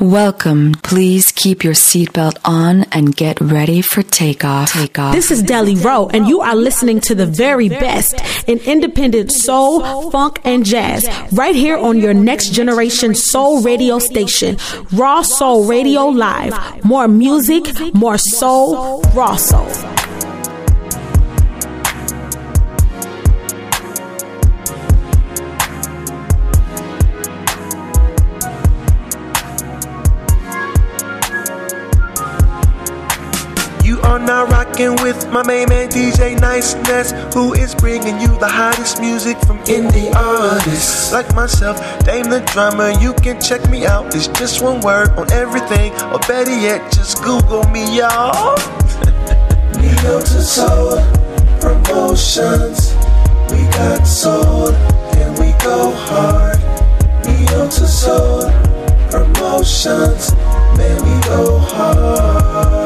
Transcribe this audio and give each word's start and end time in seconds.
Welcome. 0.00 0.72
Please 0.82 1.30
keep 1.30 1.62
your 1.62 1.74
seatbelt 1.74 2.38
on 2.44 2.84
and 2.92 3.14
get 3.14 3.40
ready 3.40 3.82
for 3.82 4.02
takeoff. 4.02 4.72
Takeoff. 4.72 5.14
This 5.14 5.30
is 5.30 5.42
Deli 5.42 5.76
Rowe, 5.76 6.08
and 6.08 6.26
you 6.26 6.40
are 6.40 6.56
listening 6.56 7.00
to 7.02 7.14
the 7.14 7.26
very 7.26 7.68
best 7.68 8.14
in 8.48 8.58
independent 8.60 9.30
soul, 9.30 10.10
funk, 10.10 10.40
and 10.44 10.64
jazz 10.64 11.06
right 11.32 11.54
here 11.54 11.76
on 11.76 11.98
your 11.98 12.14
next 12.14 12.52
generation 12.52 13.14
soul 13.14 13.62
radio 13.62 13.98
station, 13.98 14.56
Raw 14.92 15.22
Soul 15.22 15.66
Radio 15.66 16.06
Live. 16.06 16.84
More 16.84 17.06
music, 17.06 17.64
more 17.94 18.18
soul, 18.18 19.02
raw 19.14 19.36
soul. 19.36 19.68
Rocking 34.72 35.02
with 35.02 35.30
my 35.30 35.46
main 35.46 35.68
man 35.68 35.88
DJ 35.88 36.40
Niceness, 36.40 37.12
who 37.34 37.52
is 37.52 37.74
bringing 37.74 38.18
you 38.20 38.28
the 38.38 38.48
hottest 38.48 39.00
music 39.00 39.38
from 39.40 39.58
indie 39.64 40.12
artists 40.14 41.12
like 41.12 41.34
myself, 41.34 41.78
Dame 42.04 42.30
the 42.30 42.40
drummer. 42.52 42.90
You 43.00 43.12
can 43.14 43.40
check 43.40 43.68
me 43.68 43.86
out. 43.86 44.14
It's 44.14 44.28
just 44.28 44.62
one 44.62 44.80
word 44.80 45.10
on 45.10 45.30
everything, 45.32 45.92
or 46.12 46.18
better 46.20 46.54
yet, 46.54 46.92
just 46.92 47.22
Google 47.22 47.64
me, 47.68 47.98
y'all. 47.98 48.56
Neo 49.78 50.20
to 50.20 50.42
Soul 50.42 50.96
Promotions. 51.60 52.94
We 53.50 53.64
got 53.76 54.04
sold 54.04 54.74
and 55.16 55.38
we 55.38 55.52
go 55.62 55.92
hard. 56.08 56.58
Neo 57.26 57.68
to 57.68 57.86
Soul 57.86 58.50
Promotions. 59.10 60.32
Man, 60.78 60.96
we 61.04 61.20
go 61.28 61.58
hard. 61.58 62.81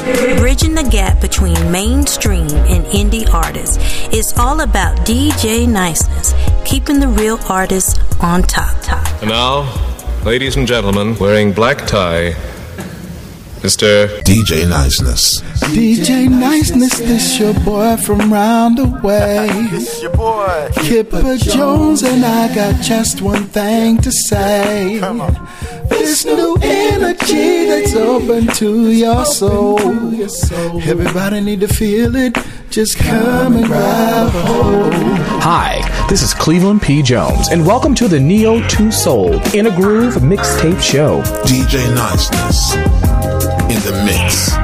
Bridging 0.00 0.74
the 0.74 0.88
gap 0.90 1.20
between 1.20 1.70
mainstream 1.70 2.48
and 2.48 2.84
indie 2.86 3.28
artists 3.32 3.76
is 4.14 4.32
all 4.38 4.60
about 4.60 4.96
DJ 5.06 5.68
niceness, 5.68 6.32
keeping 6.64 7.00
the 7.00 7.08
real 7.08 7.38
artists 7.50 7.98
on 8.20 8.42
top. 8.42 8.80
top. 8.82 9.06
And 9.20 9.30
now, 9.30 9.70
ladies 10.24 10.56
and 10.56 10.66
gentlemen, 10.66 11.16
wearing 11.18 11.52
black 11.52 11.86
tie, 11.86 12.34
Mr. 13.60 14.08
DJ 14.22 14.66
Niceness. 14.66 15.42
DJ 15.74 16.30
Niceness, 16.30 16.98
this 16.98 17.38
your 17.38 17.52
boy 17.60 17.94
from 17.98 18.32
round 18.32 18.78
the 18.78 18.86
way. 19.04 19.48
It's 19.50 20.00
your 20.00 20.12
boy, 20.12 20.70
Kipper 20.76 21.36
Jones, 21.36 22.02
and 22.02 22.24
I 22.24 22.54
got 22.54 22.80
just 22.82 23.20
one 23.20 23.44
thing 23.44 23.98
to 23.98 24.10
say. 24.10 24.96
Come 25.00 25.20
on. 25.20 25.48
This 25.90 26.24
new 26.24 26.56
energy 26.62 27.66
that's 27.66 27.94
open 27.94 28.46
to 28.46 28.90
your 28.90 29.26
soul. 29.26 29.78
Everybody 30.82 31.42
need 31.42 31.60
to 31.60 31.68
feel 31.68 32.16
it. 32.16 32.38
Just 32.70 32.96
come 32.96 33.56
and 33.56 33.66
grab 33.66 34.28
a 34.28 34.30
hold. 34.30 34.94
Hi, 35.42 36.06
this 36.08 36.22
is 36.22 36.32
Cleveland 36.32 36.80
P. 36.80 37.02
Jones, 37.02 37.48
and 37.48 37.66
welcome 37.66 37.94
to 37.96 38.08
the 38.08 38.18
Neo 38.18 38.66
2 38.68 38.90
Soul 38.90 39.34
In 39.54 39.66
a 39.66 39.76
Groove 39.76 40.14
mixtape 40.14 40.80
show. 40.80 41.20
DJ 41.44 41.94
Niceness 41.94 43.19
in 43.19 43.19
the 43.82 43.92
mix. 44.04 44.59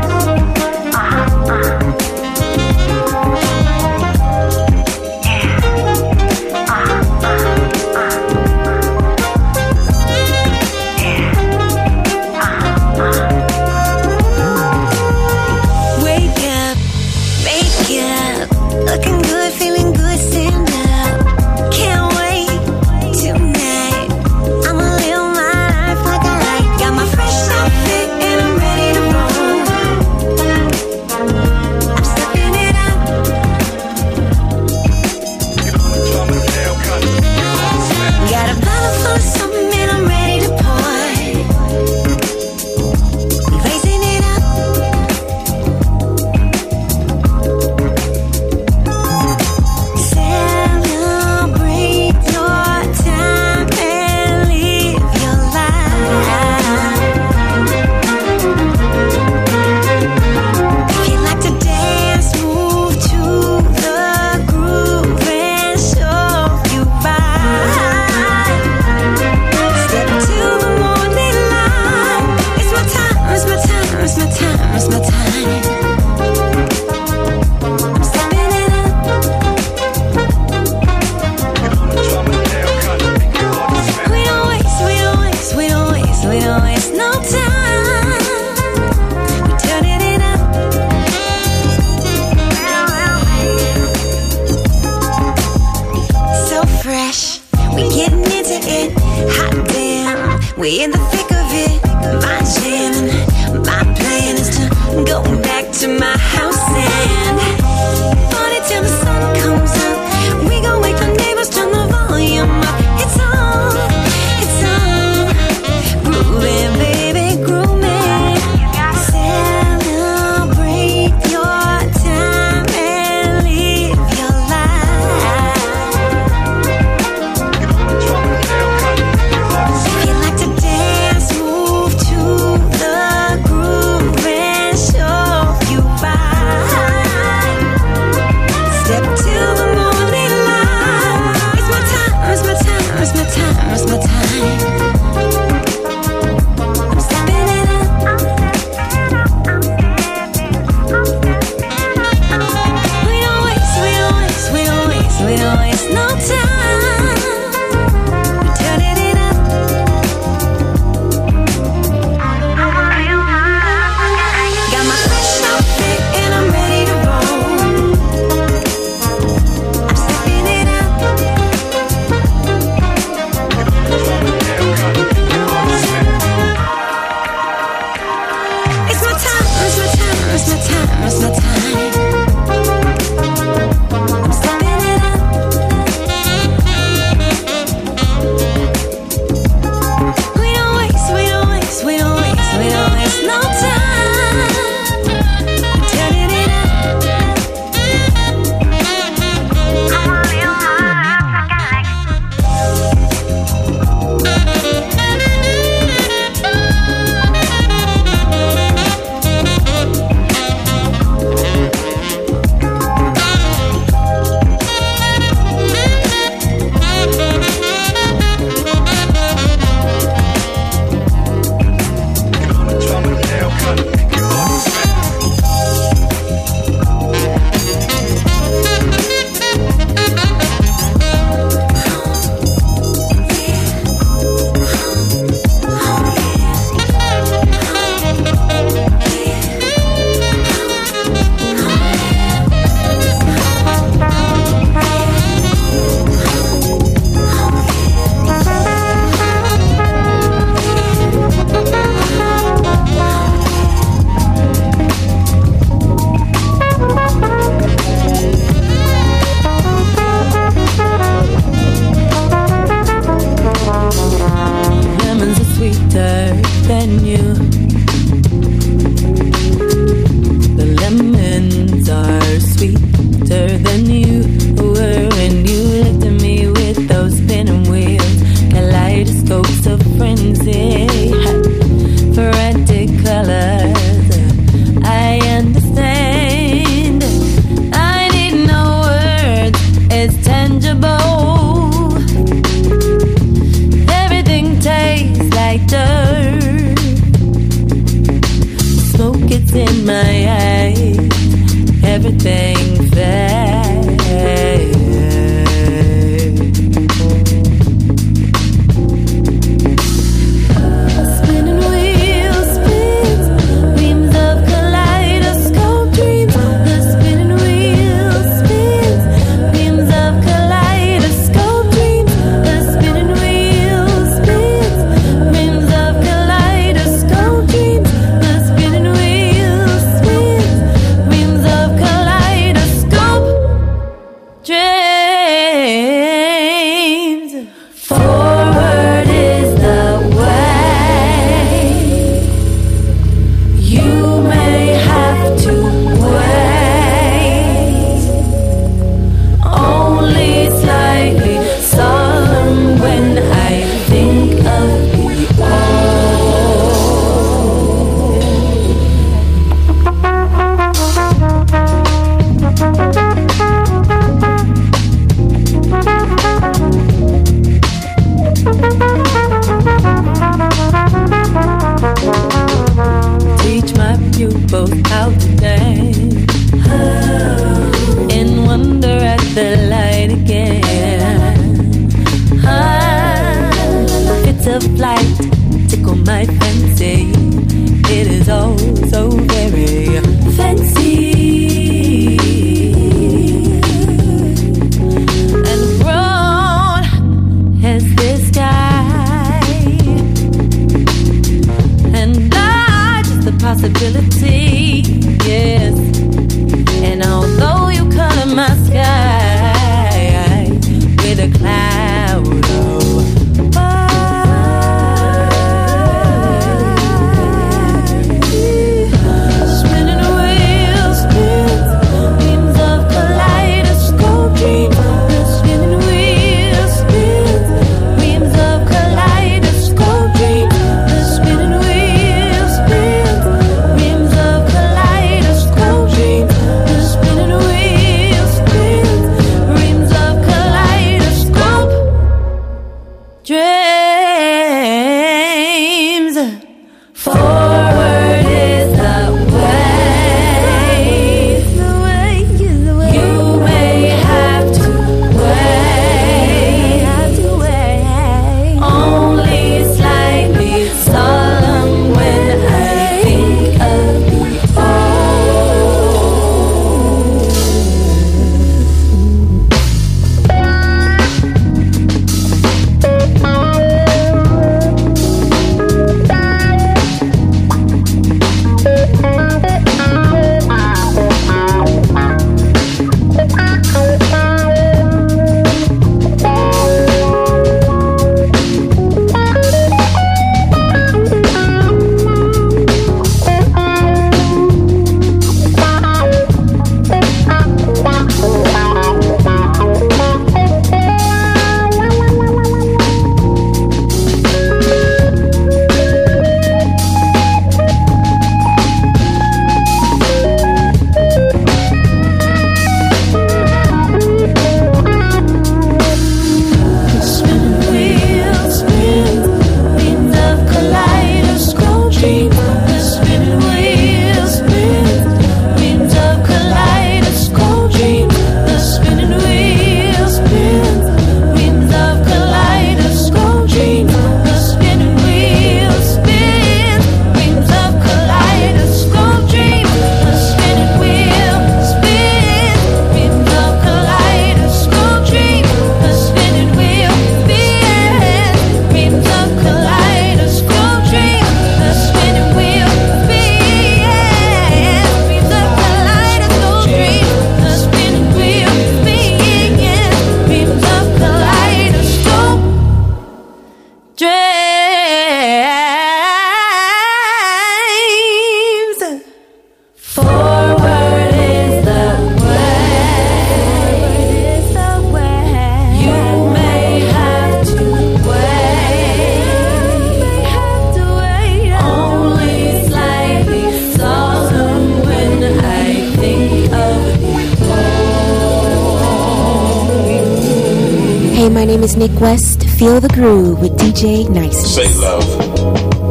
Is 591.36 591.76
Nick 591.76 592.00
West. 592.00 592.48
Feel 592.48 592.80
the 592.80 592.88
groove 592.88 593.40
with 593.42 593.52
DJ 593.58 594.08
Nice. 594.08 594.54
Say 594.54 594.74
love. 594.80 595.04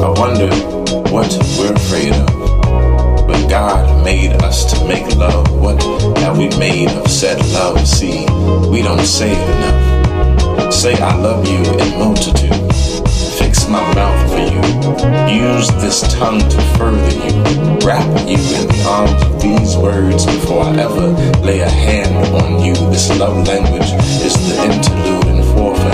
I 0.01 0.09
wonder 0.19 0.49
what 1.11 1.31
we're 1.59 1.71
afraid 1.71 2.13
of. 2.13 3.27
But 3.27 3.47
God 3.47 4.03
made 4.03 4.31
us 4.41 4.73
to 4.73 4.87
make 4.87 5.05
love. 5.15 5.51
What 5.61 5.79
have 6.17 6.39
we 6.39 6.49
made 6.57 6.89
of 6.89 7.07
said 7.07 7.37
love? 7.53 7.87
See, 7.87 8.25
we 8.71 8.81
don't 8.81 9.05
say 9.05 9.33
it 9.33 9.49
enough. 9.57 10.73
Say 10.73 10.95
I 10.95 11.15
love 11.15 11.47
you 11.47 11.61
in 11.77 11.99
multitude. 11.99 12.73
Fix 13.37 13.67
my 13.69 13.85
mouth 13.93 14.31
for 14.31 14.39
you. 14.39 14.65
Use 15.29 15.69
this 15.83 16.01
tongue 16.15 16.39
to 16.39 16.61
further 16.75 17.13
you. 17.23 17.77
Wrap 17.85 18.07
you 18.27 18.37
in 18.37 18.67
the 18.67 18.85
arms 18.89 19.21
of 19.21 19.41
these 19.41 19.77
words 19.77 20.25
before 20.25 20.63
I 20.63 20.75
ever 20.77 21.11
lay 21.45 21.59
a 21.59 21.69
hand 21.69 22.33
on 22.33 22.63
you. 22.63 22.73
This 22.89 23.15
love 23.19 23.47
language 23.47 23.91
is 24.25 24.33
the 24.49 24.63
interlude, 24.63 25.24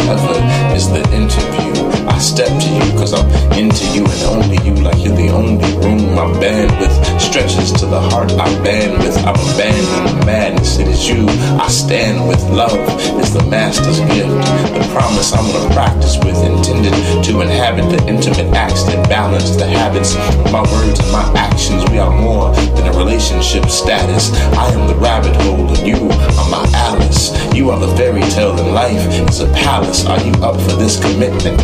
for 0.08 0.76
is 0.76 0.90
the 0.90 1.04
interview. 1.14 1.91
Step 2.22 2.48
to 2.48 2.70
you 2.70 2.92
because 2.94 3.14
I'm 3.14 3.28
into 3.54 3.84
you 3.98 4.06
and 4.06 4.24
only 4.30 4.58
you, 4.64 4.76
like 4.76 5.04
you're 5.04 5.16
the 5.16 5.30
only 5.30 5.66
room. 5.82 6.16
My 6.16 6.30
bandwidth 6.40 7.20
stretches 7.20 7.72
to 7.74 7.86
the 7.88 8.00
heart 8.00 8.32
I 8.34 8.46
band 8.64 9.00
with. 9.00 9.18
I'm 9.26 9.36
abandoning 9.36 10.20
the 10.20 10.26
madness. 10.26 10.78
It 10.78 10.88
is 10.88 11.10
you 11.10 11.26
I 11.60 11.68
stand 11.68 12.28
with. 12.28 12.42
Love 12.52 12.78
is 13.20 13.34
the 13.34 13.44
master's 13.50 14.00
gift. 14.02 14.30
The 14.30 14.88
promise 14.94 15.34
I'm 15.34 15.52
gonna 15.52 15.74
practice 15.74 16.18
with, 16.20 16.38
intended 16.46 16.94
to 17.26 17.42
inhabit 17.42 17.90
the 17.90 18.08
intimate 18.08 18.56
acts 18.56 18.84
that 18.84 19.10
balance 19.10 19.56
the 19.58 19.66
habits 19.66 20.16
of 20.16 20.52
my 20.52 20.62
words 20.72 21.00
and 21.00 21.12
my 21.12 21.26
actions. 21.36 21.84
We 21.90 21.98
are 21.98 22.12
more 22.12 22.54
than 22.56 22.88
a 22.88 22.98
relationship 22.98 23.66
status. 23.66 24.32
I 24.54 24.70
am 24.72 24.88
the 24.88 24.96
rabbit 24.96 25.36
hole 25.42 25.68
and 25.68 25.88
you 25.88 26.08
are 26.08 26.50
my 26.50 26.70
Alice. 26.76 27.34
You 27.54 27.72
are 27.72 27.80
the 27.80 27.94
fairy 27.98 28.22
tale 28.30 28.58
and 28.58 28.74
life 28.74 29.06
is 29.28 29.40
a 29.42 29.52
palace. 29.54 30.06
Are 30.06 30.22
you 30.22 30.34
up 30.44 30.56
for 30.62 30.78
this 30.78 31.02
commitment? 31.02 31.60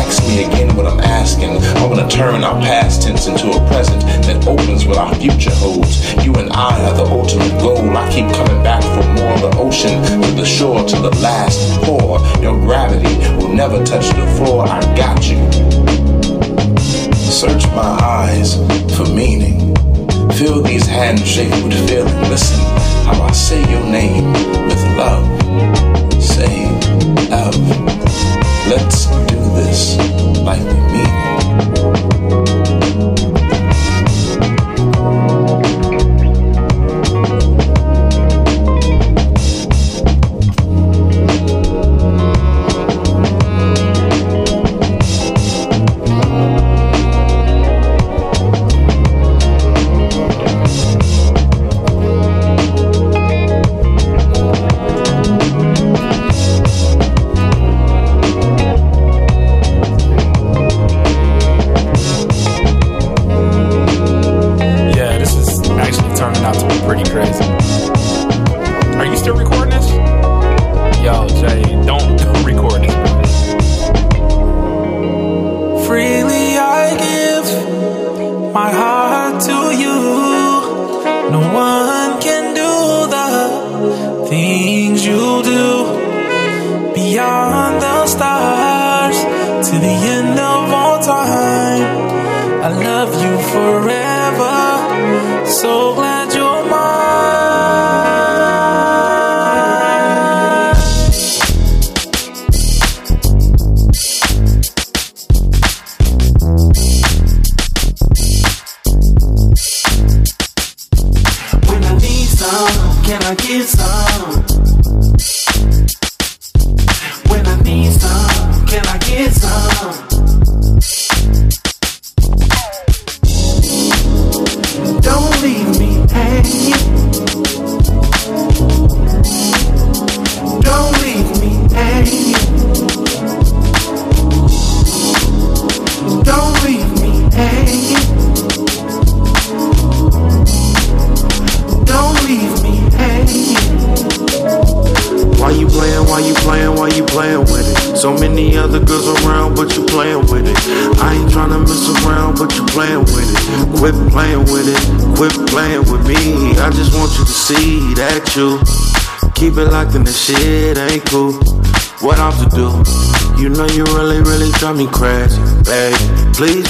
Ask 0.00 0.22
me 0.26 0.44
again 0.44 0.74
what 0.76 0.86
I'm 0.86 1.00
asking. 1.00 1.50
I 1.76 1.86
wanna 1.86 2.08
turn 2.08 2.42
our 2.42 2.58
past 2.62 3.02
tense 3.02 3.26
into 3.26 3.50
a 3.50 3.60
present 3.68 4.00
that 4.26 4.48
opens 4.48 4.86
what 4.86 4.96
our 4.96 5.14
future 5.16 5.54
holds. 5.54 6.14
You 6.24 6.32
and 6.34 6.50
I 6.52 6.72
are 6.88 6.94
the 6.94 7.04
ultimate 7.04 7.52
goal. 7.60 7.96
I 7.96 8.10
keep 8.10 8.26
coming 8.32 8.62
back 8.62 8.82
for 8.82 9.04
more. 9.18 9.36
The 9.44 9.52
ocean 9.58 10.02
to 10.22 10.30
the 10.32 10.46
shore 10.46 10.82
to 10.84 10.96
the 10.96 11.14
last 11.20 11.80
pour. 11.82 12.18
Your 12.42 12.58
gravity 12.58 13.14
will 13.36 13.52
never 13.52 13.84
touch 13.84 14.08
the 14.08 14.26
floor. 14.36 14.66
I 14.66 14.80
got 14.96 15.20
you. 15.30 15.38
Search 17.14 17.66
my 17.68 17.92
eyes 18.02 18.56
for 18.96 19.06
meaning. 19.06 19.76
Feel 20.32 20.62
these 20.62 20.86
hands 20.86 21.26
shake 21.26 21.52
with 21.62 21.76
feeling. 21.88 22.20
Listen 22.30 22.58
how 23.04 23.22
I 23.22 23.32
say 23.32 23.60
your 23.70 23.84
name 23.84 24.32
with 24.66 24.82
love. 24.96 26.22
Say 26.22 26.64
love. 27.28 27.99
Let's 28.70 29.06
do 29.06 29.36
this 29.56 29.96
like 30.44 30.62
we 30.62 30.74
mean 30.92 31.49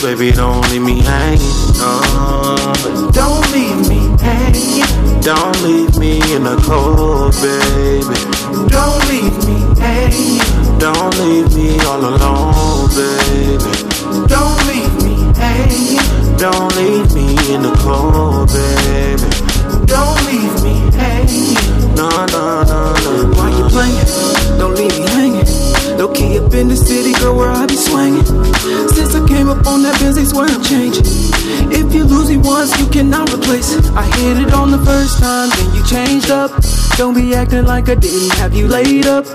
baby, 0.02 0.33
don't 0.33 0.69
leave 0.71 0.83
me 0.83 1.00
hanging. 1.00 1.30
Laid 38.71 39.07
up. 39.07 39.27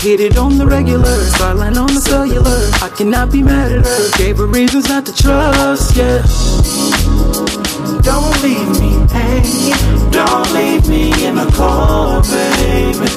Hit 0.00 0.20
it 0.20 0.36
on 0.36 0.58
the 0.58 0.66
regular, 0.66 1.16
sideline 1.36 1.76
on 1.76 1.88
the 1.88 2.00
cellular. 2.00 2.60
I 2.82 2.88
cannot 2.96 3.32
be 3.32 3.42
mad 3.42 3.72
at 3.72 3.84
her. 3.84 4.10
Gave 4.18 4.38
her 4.38 4.46
reasons 4.46 4.88
not 4.88 5.04
to 5.06 5.12
trust, 5.14 5.96
yeah. 5.96 6.22
Don't 8.02 8.36
leave 8.42 8.70
me 8.80 8.92
hanging. 9.10 10.10
Don't 10.10 10.52
leave 10.52 10.88
me 10.88 11.04
in 11.26 11.34
the 11.36 11.50
cold, 11.56 12.24
baby. 12.30 13.08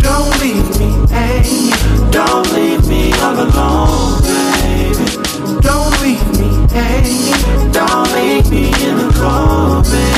Don't 0.00 0.32
leave 0.40 0.68
me 0.78 0.90
hanging. 1.08 2.10
Don't 2.10 2.46
leave 2.52 2.86
me 2.86 3.12
all 3.24 3.40
alone, 3.40 4.22
baby. 4.22 5.06
Don't 5.60 5.94
leave 6.02 6.30
me 6.38 6.50
hanging. 6.72 7.72
Don't 7.72 8.12
leave 8.12 8.50
me 8.50 8.66
in 8.86 8.96
the 8.98 9.10
cold, 9.18 9.84
baby. 9.84 10.13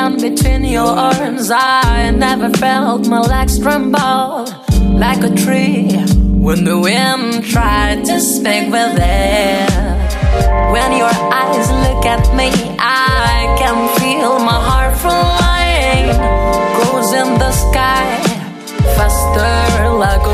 down 0.00 0.16
between 0.16 0.64
your 0.64 0.92
arms. 1.10 1.50
I 1.50 2.10
never 2.26 2.48
felt 2.64 3.06
my 3.06 3.20
legs 3.20 3.58
tremble 3.58 4.46
like 5.04 5.22
a 5.30 5.32
tree 5.44 5.88
when 6.46 6.64
the 6.64 6.78
wind 6.86 7.44
tried 7.54 7.98
to 8.10 8.16
speak 8.34 8.64
with 8.76 8.96
it. 8.96 9.70
When 10.74 10.90
your 11.02 11.16
eyes 11.42 11.68
look 11.84 12.02
at 12.16 12.24
me, 12.38 12.48
I 12.78 13.36
can 13.60 13.78
feel 13.98 14.32
my 14.50 14.60
heart 14.68 14.94
flying. 15.04 16.06
Goes 16.78 17.10
in 17.20 17.30
the 17.42 17.52
sky 17.64 18.06
faster 18.96 19.88
like 20.04 20.24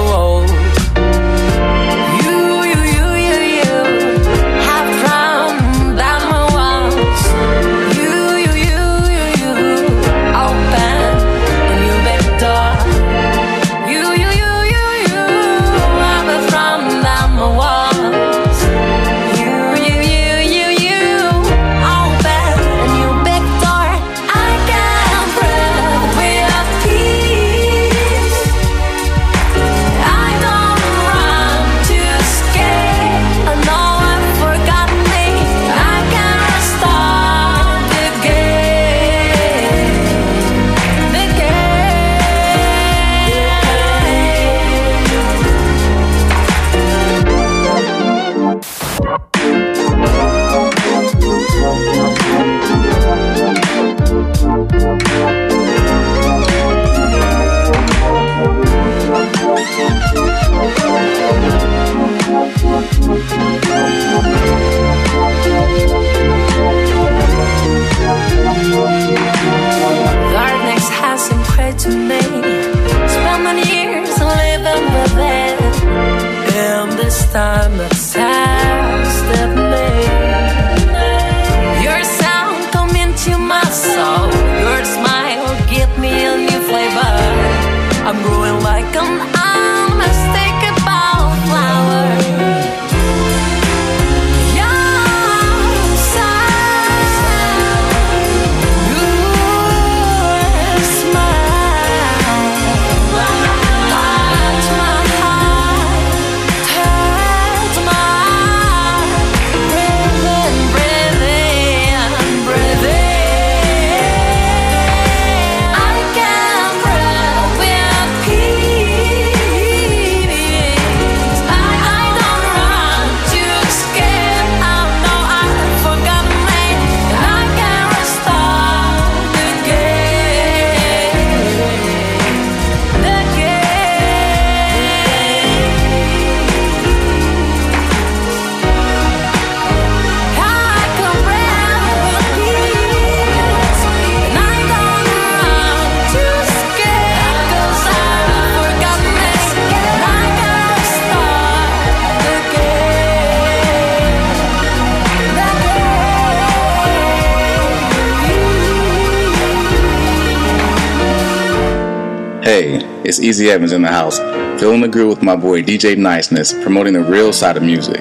Hey, 162.47 162.79
it's 163.03 163.19
Easy 163.19 163.51
Evans 163.51 163.73
in 163.73 163.83
the 163.83 163.89
house, 163.89 164.19
filling 164.61 164.81
the 164.81 164.87
groove 164.87 165.09
with 165.09 165.21
my 165.21 165.35
boy 165.35 165.65
DJ 165.65 165.97
Niceness, 165.97 166.53
promoting 166.63 166.93
the 166.93 167.03
real 167.03 167.33
side 167.33 167.57
of 167.57 167.65
music. 167.65 167.99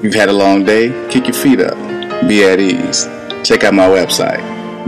You've 0.00 0.14
had 0.14 0.28
a 0.28 0.32
long 0.32 0.64
day? 0.64 0.90
Kick 1.10 1.26
your 1.26 1.34
feet 1.34 1.58
up. 1.58 1.74
Be 2.28 2.44
at 2.44 2.60
ease. 2.60 3.06
Check 3.42 3.64
out 3.64 3.74
my 3.74 3.88
website, 3.88 4.38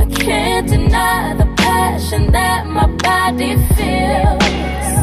I 0.00 0.06
can't 0.06 0.68
deny 0.68 1.34
the 1.34 1.46
passion 1.56 2.32
that 2.32 2.66
my 2.66 2.86
body 2.86 3.56
feels. 3.74 4.94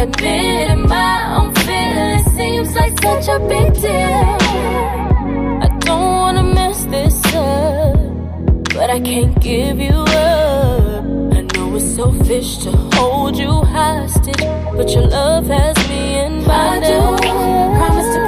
Admitting 0.00 0.88
my 0.88 1.36
own 1.36 1.54
feelings 1.54 2.26
seems 2.36 2.74
like 2.74 3.00
such 3.02 3.28
a 3.28 3.38
big 3.48 3.74
deal. 3.74 4.36
I 5.62 5.68
don't 5.80 6.00
wanna 6.00 6.42
mess 6.42 6.84
this 6.86 7.34
up, 7.34 7.96
but 8.74 8.90
I 8.90 9.00
can't 9.00 9.38
give 9.40 9.78
you 9.78 9.90
up. 9.90 11.04
I 11.32 11.40
know 11.54 11.76
it's 11.76 11.94
selfish 11.94 12.58
to 12.64 12.70
hold 12.94 13.36
you 13.36 13.50
hostage, 13.50 14.44
but 14.76 14.90
your 14.90 15.06
love 15.06 15.46
has 15.46 15.76
me 15.88 16.18
in 16.18 16.44
bondage. 16.44 17.20
Promise 17.78 18.14
to 18.16 18.23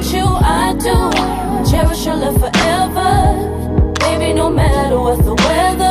disappoint 0.00 0.14
you. 0.14 0.24
I 0.24 0.72
do 0.74 1.70
cherish 1.70 2.06
your 2.06 2.16
love 2.16 2.38
forever. 2.38 3.92
Baby, 4.00 4.32
no 4.34 4.50
matter 4.50 4.98
what 4.98 5.18
the 5.24 5.34
weather, 5.34 5.89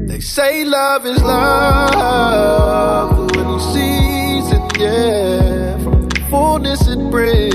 They 0.07 0.21
say 0.21 0.65
love 0.65 1.07
is 1.07 1.23
love, 1.23 3.17
but 3.17 3.37
when 3.37 3.49
you 3.49 3.61
sees 3.61 4.53
it, 4.53 4.63
yeah, 4.79 5.79
from 5.83 6.09
the 6.09 6.21
fullness 6.31 6.87
it 6.87 6.99
brings, 7.11 7.47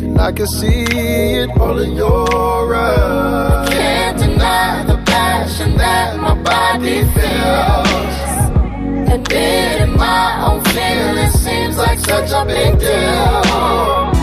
and 0.00 0.20
I 0.20 0.32
can 0.32 0.46
see 0.48 0.84
it 0.90 1.50
all 1.58 1.78
in 1.78 1.94
your 1.94 2.74
eyes. 2.74 3.68
I 3.68 3.72
can't 3.72 4.18
deny 4.18 4.82
the 4.84 4.96
passion 5.06 5.76
that 5.76 6.18
my 6.18 6.34
body 6.42 7.04
feels. 7.14 8.10
and 8.50 9.12
Admitting 9.12 9.96
my 9.96 10.46
own 10.48 10.60
feelings 10.64 11.34
seems 11.34 11.76
like 11.78 11.98
such 12.00 12.30
a 12.32 12.44
big 12.44 12.78
deal. 12.80 14.15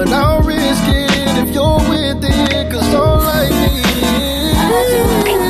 But 0.00 0.14
I'll 0.14 0.40
risk 0.40 0.82
it 0.86 1.46
if 1.46 1.54
you're 1.54 1.76
with 1.90 2.24
it, 2.24 2.72
cause 2.72 2.94
all 2.94 3.20
I 3.20 3.50
need 3.50 5.44
is. 5.44 5.49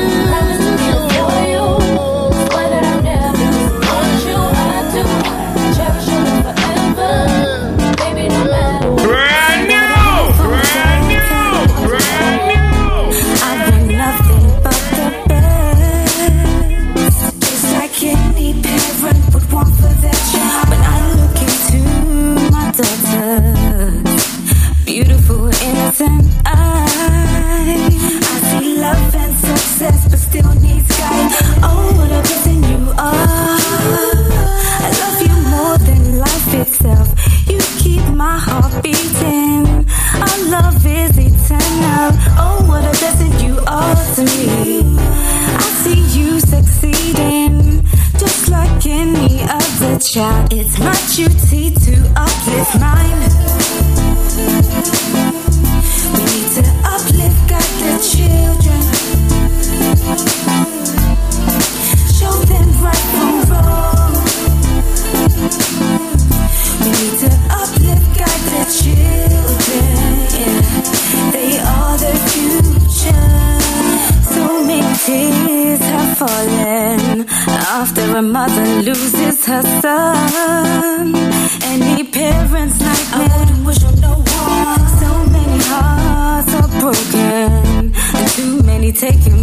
taking 89.01 89.40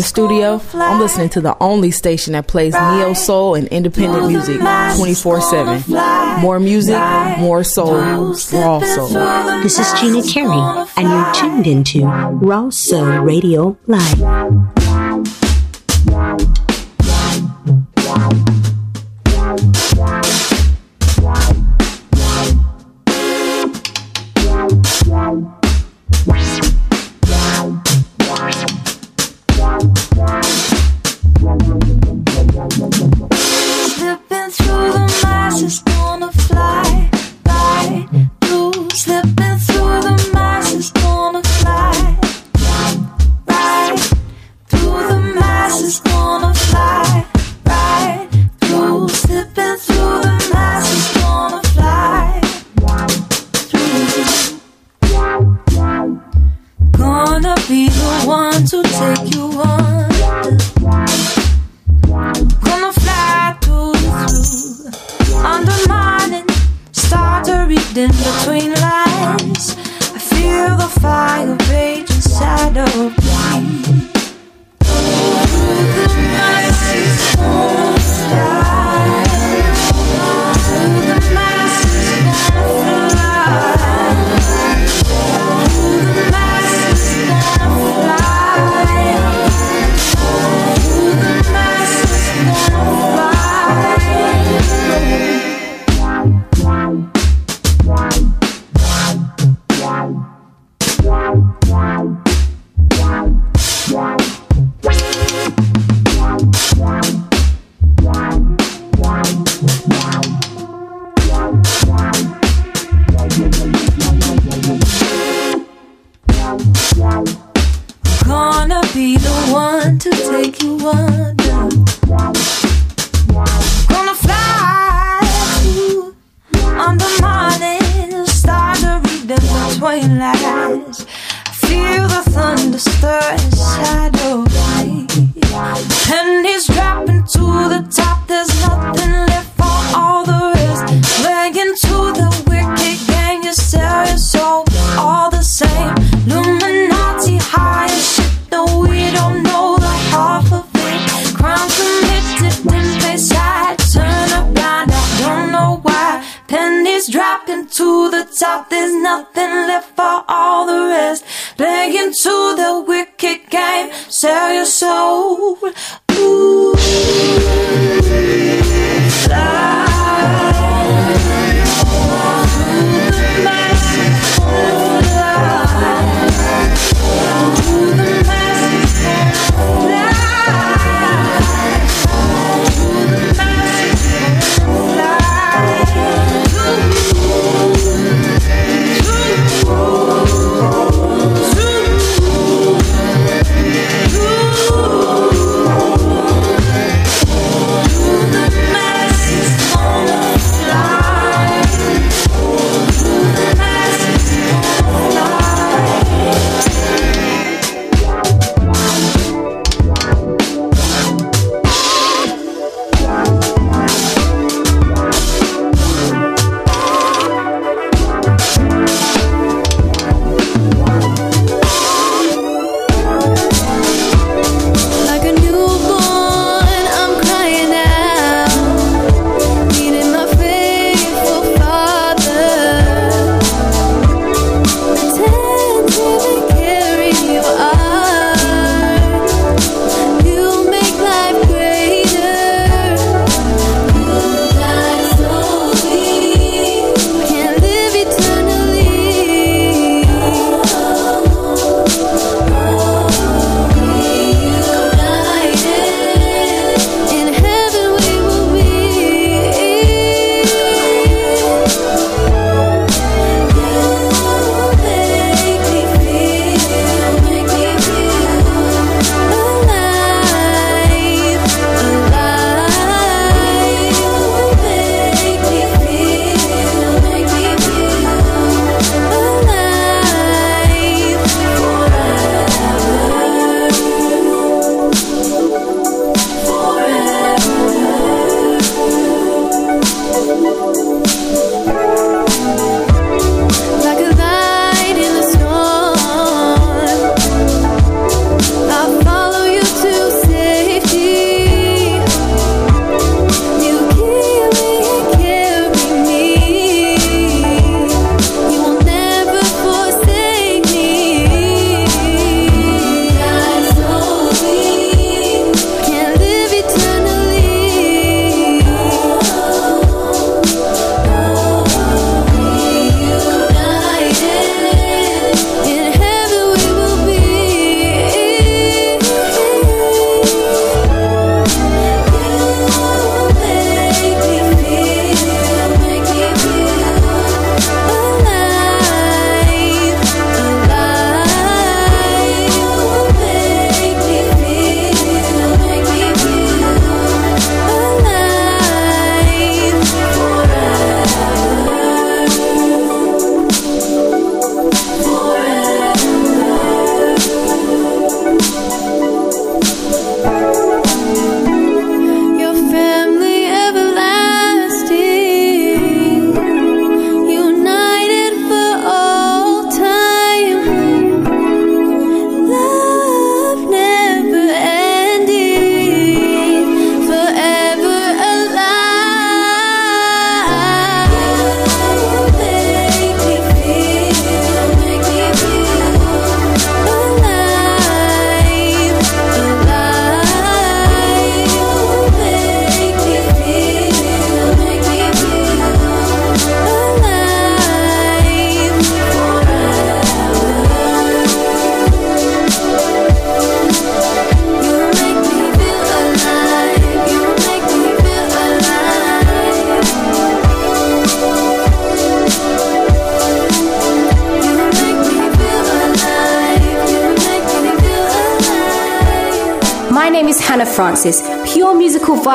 the 0.00 0.06
studio, 0.06 0.60
I'm 0.72 0.98
listening 0.98 1.28
to 1.30 1.42
the 1.42 1.54
only 1.60 1.90
station 1.90 2.32
that 2.32 2.46
plays 2.46 2.72
neo 2.72 3.12
soul 3.12 3.54
and 3.54 3.68
independent 3.68 4.28
music 4.28 4.58
24 4.96 5.42
7. 5.42 5.82
More 6.40 6.58
music, 6.58 6.98
more 7.38 7.62
soul, 7.62 8.00
raw 8.00 8.32
soul. 8.32 9.08
This 9.62 9.78
is 9.78 10.00
Gina 10.00 10.22
Carey, 10.22 10.86
and 10.96 11.06
you're 11.06 11.34
tuned 11.34 11.66
into 11.66 12.06
Raw 12.06 12.70
Soul 12.70 13.04
Radio 13.18 13.76
Live. 13.86 14.39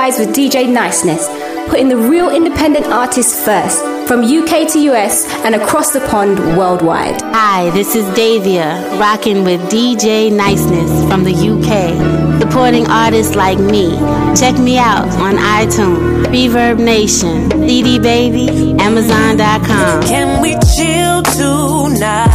With 0.05 0.35
DJ 0.35 0.71
Niceness, 0.71 1.27
putting 1.67 1.89
the 1.89 1.97
real 1.97 2.29
independent 2.29 2.85
artists 2.85 3.43
first, 3.43 3.79
from 4.07 4.21
UK 4.21 4.71
to 4.73 4.79
US 4.91 5.25
and 5.43 5.55
across 5.55 5.93
the 5.93 5.99
pond 6.01 6.37
worldwide. 6.55 7.19
Hi, 7.33 7.71
this 7.71 7.95
is 7.95 8.05
Davia, 8.13 8.87
rocking 8.99 9.43
with 9.43 9.59
DJ 9.61 10.31
Niceness 10.31 10.91
from 11.09 11.23
the 11.23 11.33
UK, 11.33 12.39
supporting 12.39 12.85
artists 12.85 13.35
like 13.35 13.57
me. 13.57 13.97
Check 14.39 14.59
me 14.59 14.77
out 14.77 15.07
on 15.17 15.37
iTunes, 15.37 16.25
Reverb 16.27 16.77
Nation, 16.77 17.49
CD 17.67 17.97
Baby, 17.97 18.75
Amazon.com. 18.79 20.03
Can 20.03 20.39
we 20.39 20.51
chill 20.77 21.23
tonight? 21.33 22.29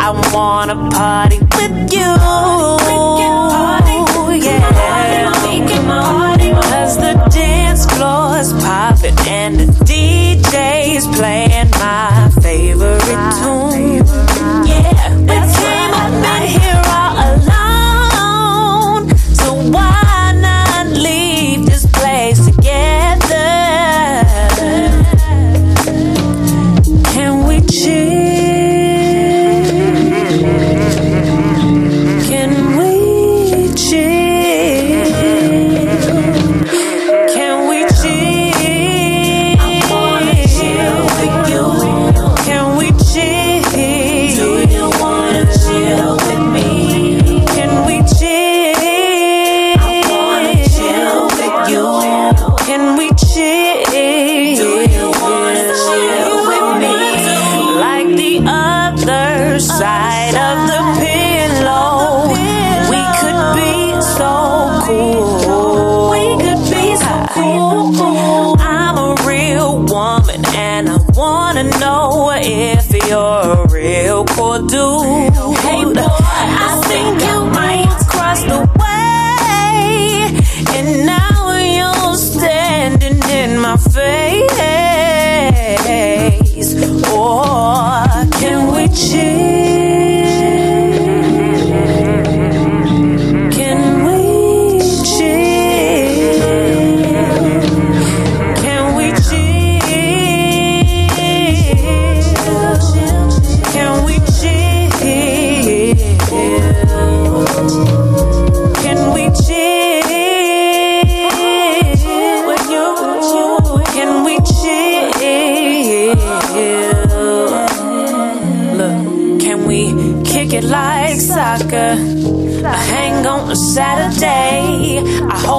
I 0.00 0.30
wanna 0.32 0.88
Party 0.88 1.40
with 1.40 1.92
you. 1.92 3.37
was 8.38 8.52
poppin' 8.62 9.18
and 9.26 9.58
the 9.58 9.66
DJ's 9.84 11.08
playing 11.16 11.68
my 11.70 12.30
favorite 12.40 12.97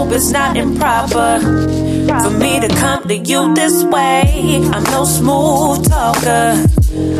hope 0.09 0.17
it's 0.17 0.31
not 0.31 0.57
improper 0.57 1.39
for 1.39 2.31
me 2.31 2.59
to 2.59 2.67
come 2.67 3.07
to 3.07 3.15
you 3.15 3.53
this 3.53 3.83
way. 3.83 4.59
I'm 4.73 4.83
no 4.83 5.03
smooth 5.03 5.87
talker. 5.87 6.55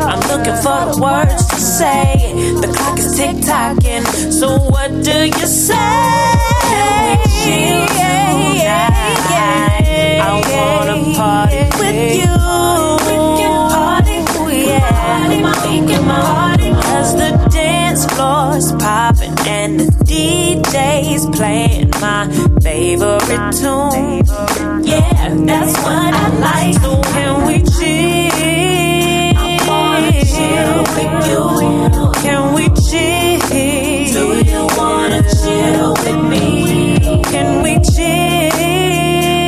I'm 0.02 0.20
looking 0.30 0.56
for 0.64 0.80
the 0.88 0.98
words 1.00 1.46
to 1.46 1.56
say. 1.56 2.32
The 2.60 2.72
clock 2.74 2.98
is 2.98 3.16
tick 3.16 3.36
tocking, 3.44 4.04
so 4.32 4.58
what 4.70 4.90
do 5.04 5.26
you 5.26 5.46
say? 5.46 5.76
I 10.22 10.42
wanna 10.52 10.96
party 11.16 11.62
with 11.78 12.00
you. 12.20 12.34
We 13.06 13.14
party, 13.74 14.18
we 14.44 14.56
party, 14.80 15.38
we 15.68 15.86
can 15.86 16.02
party. 16.04 16.70
Cause 16.72 17.12
the 17.14 17.30
dance 17.52 18.04
floor 18.06 18.56
is 18.56 18.72
popping. 18.72 19.09
DJ's 20.70 21.26
playing 21.36 21.90
my 22.00 22.28
favorite 22.62 23.52
tune. 23.58 24.22
Yeah, 24.84 25.34
that's 25.44 25.74
what 25.82 26.14
I 26.14 26.28
like. 26.38 26.74
So 26.80 27.00
can 27.02 27.46
we 27.46 27.58
chill? 27.62 28.30
I 29.36 29.58
wanna 29.66 30.12
chill 30.32 30.78
with 30.94 31.14
you. 31.26 31.42
Can 32.22 32.54
we 32.54 32.64
chill? 32.86 33.40
Do 34.12 34.22
you 34.48 34.62
wanna 34.76 35.22
chill 35.42 35.92
with 35.94 36.20
me? 36.30 36.44
Can 37.24 37.62
we 37.64 37.72
chill? 37.92 38.52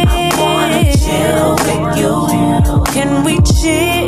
I 0.08 0.30
wanna 0.40 0.82
chill 1.02 1.54
with 1.66 1.98
you. 1.98 2.14
Can 2.92 3.10
we 3.24 3.34
chill? 3.42 4.01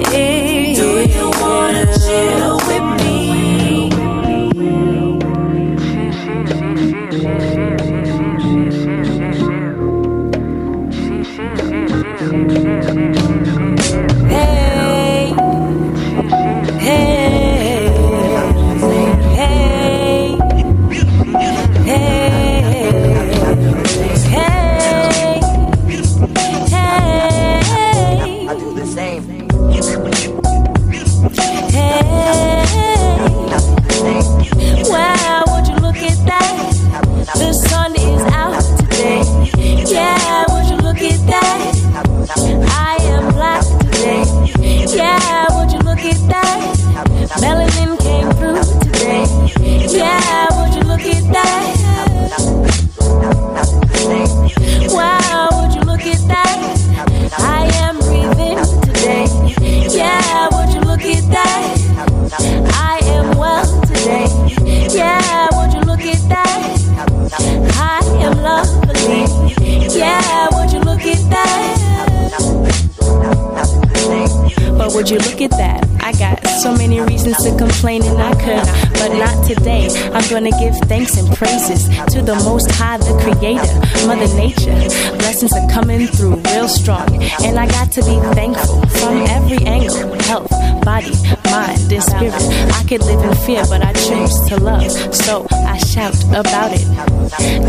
gonna 80.35 80.51
give 80.59 80.76
thanks 80.89 81.16
and 81.16 81.32
praises 81.37 81.87
to 82.12 82.20
the 82.20 82.35
Most 82.43 82.68
High, 82.72 82.97
the 82.99 83.14
Creator, 83.22 83.74
Mother 84.09 84.26
Nature. 84.35 84.74
Blessings 85.18 85.53
are 85.53 85.70
coming 85.70 86.09
through 86.09 86.35
real 86.51 86.66
strong, 86.66 87.22
and 87.45 87.57
I 87.57 87.68
got 87.68 87.93
to 87.93 88.01
be 88.01 88.18
thankful 88.35 88.85
from 88.99 89.22
every 89.30 89.59
angle 89.59 89.95
health, 90.22 90.51
body, 90.82 91.14
mind, 91.55 91.87
and 91.93 92.03
spirit. 92.03 92.35
I 92.74 92.82
could 92.89 93.05
live 93.07 93.22
in 93.22 93.35
fear, 93.47 93.62
but 93.68 93.82
I 93.85 93.93
choose 93.93 94.35
to 94.49 94.57
love, 94.59 94.91
so 95.14 95.47
I 95.53 95.78
shout 95.78 96.18
about 96.35 96.72
it. 96.74 96.82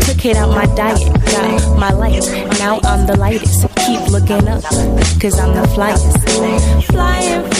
Took 0.02 0.24
it 0.24 0.36
out 0.36 0.50
my 0.50 0.66
diet, 0.74 1.06
got 1.30 1.78
my 1.78 1.92
light. 1.92 2.26
Now 2.58 2.80
I'm 2.82 3.06
the 3.06 3.16
lightest. 3.16 3.62
Keep 3.86 4.10
looking 4.10 4.48
up, 4.48 4.64
cause 5.22 5.38
I'm 5.38 5.54
the 5.54 5.62
flyest. 5.70 6.18
Flying. 6.90 7.55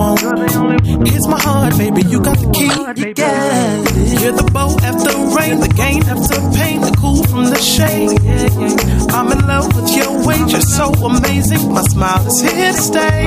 want. 0.00 1.06
Here's 1.08 1.28
my 1.28 1.40
heart, 1.40 1.76
baby, 1.76 2.02
you 2.08 2.20
got 2.20 2.38
the 2.38 2.50
key. 2.56 2.72
Yeah. 3.20 4.20
You're 4.20 4.36
the 4.42 4.48
boat 4.50 4.82
after 4.82 5.12
rain, 5.36 5.60
the 5.60 5.72
game 5.84 6.02
after 6.14 6.40
pain, 6.56 6.80
the 6.80 6.92
cool 7.00 7.22
from 7.24 7.44
the 7.52 7.60
shade. 7.60 8.16
I'm 9.12 9.28
in 9.32 9.40
love 9.46 9.68
with 9.76 9.90
your 9.96 10.12
weight, 10.26 10.46
you're 10.52 10.70
so 10.80 10.86
amazing. 11.04 11.72
My 11.72 11.82
smile 11.82 12.26
is 12.26 12.40
here 12.40 12.72
to 12.72 12.82
stay. 12.90 13.20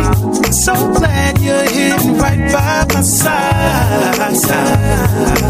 So 0.52 0.74
glad 0.98 1.40
you're 1.46 1.70
here 1.78 1.98
right 2.24 2.42
by 2.52 2.86
my 2.94 3.02
side. 3.02 4.18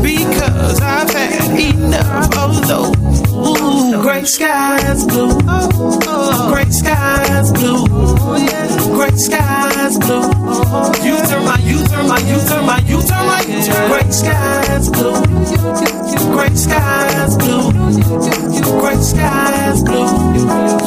Because 0.02 0.80
I've 0.82 1.10
had 1.10 1.60
enough 1.60 2.38
of 2.38 2.68
those. 2.68 2.94
Ooh, 3.34 4.02
gray 4.02 4.24
skies 4.26 5.06
blue. 5.06 5.38
Oh, 5.48 6.00
oh. 6.08 6.50
You 10.74 11.16
turn 11.28 11.46
my, 11.46 11.58
you 11.60 11.86
turn 11.86 12.08
my, 12.08 12.18
you 12.18 12.40
turn 12.50 12.66
my, 12.66 12.80
you 12.90 13.00
turn 13.06 13.26
my, 13.28 13.44
great 13.90 14.12
skies 14.12 14.90
blue. 14.90 15.22
Great 16.34 16.58
skies 16.58 17.38
blue. 17.38 17.72
Great 18.82 19.00
skies 19.00 19.84
blue. 19.84 20.10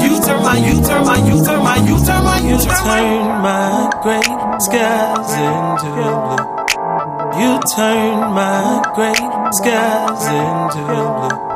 You 0.03 0.20
turn 0.26 0.43
my, 0.43 0.57
you 0.59 0.82
turn 0.82 1.05
my, 1.05 1.16
you 1.18 1.45
turn 1.45 1.62
my, 1.62 1.76
you 1.78 2.05
turn 2.05 2.24
my, 2.24 2.39
you 2.41 2.59
turn 2.59 2.82
my. 2.82 2.87
You 2.87 2.99
turn 2.99 3.43
my 3.43 3.91
great 4.03 4.62
skies 4.62 5.32
into 5.47 5.89
blue. 5.95 6.57
You 7.39 7.61
turn 7.76 8.34
my 8.34 8.82
great 8.97 9.55
skies 9.55 10.26
into 10.34 10.82
blue. 10.87 11.47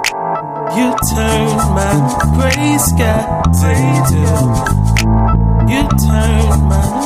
You 0.79 0.95
turn 1.11 1.57
my 1.75 1.95
gray 2.37 2.79
skies 2.79 3.63
into 3.65 4.23
blue. 4.23 4.71
You 5.69 5.83
turn 5.99 6.69
my 6.69 7.00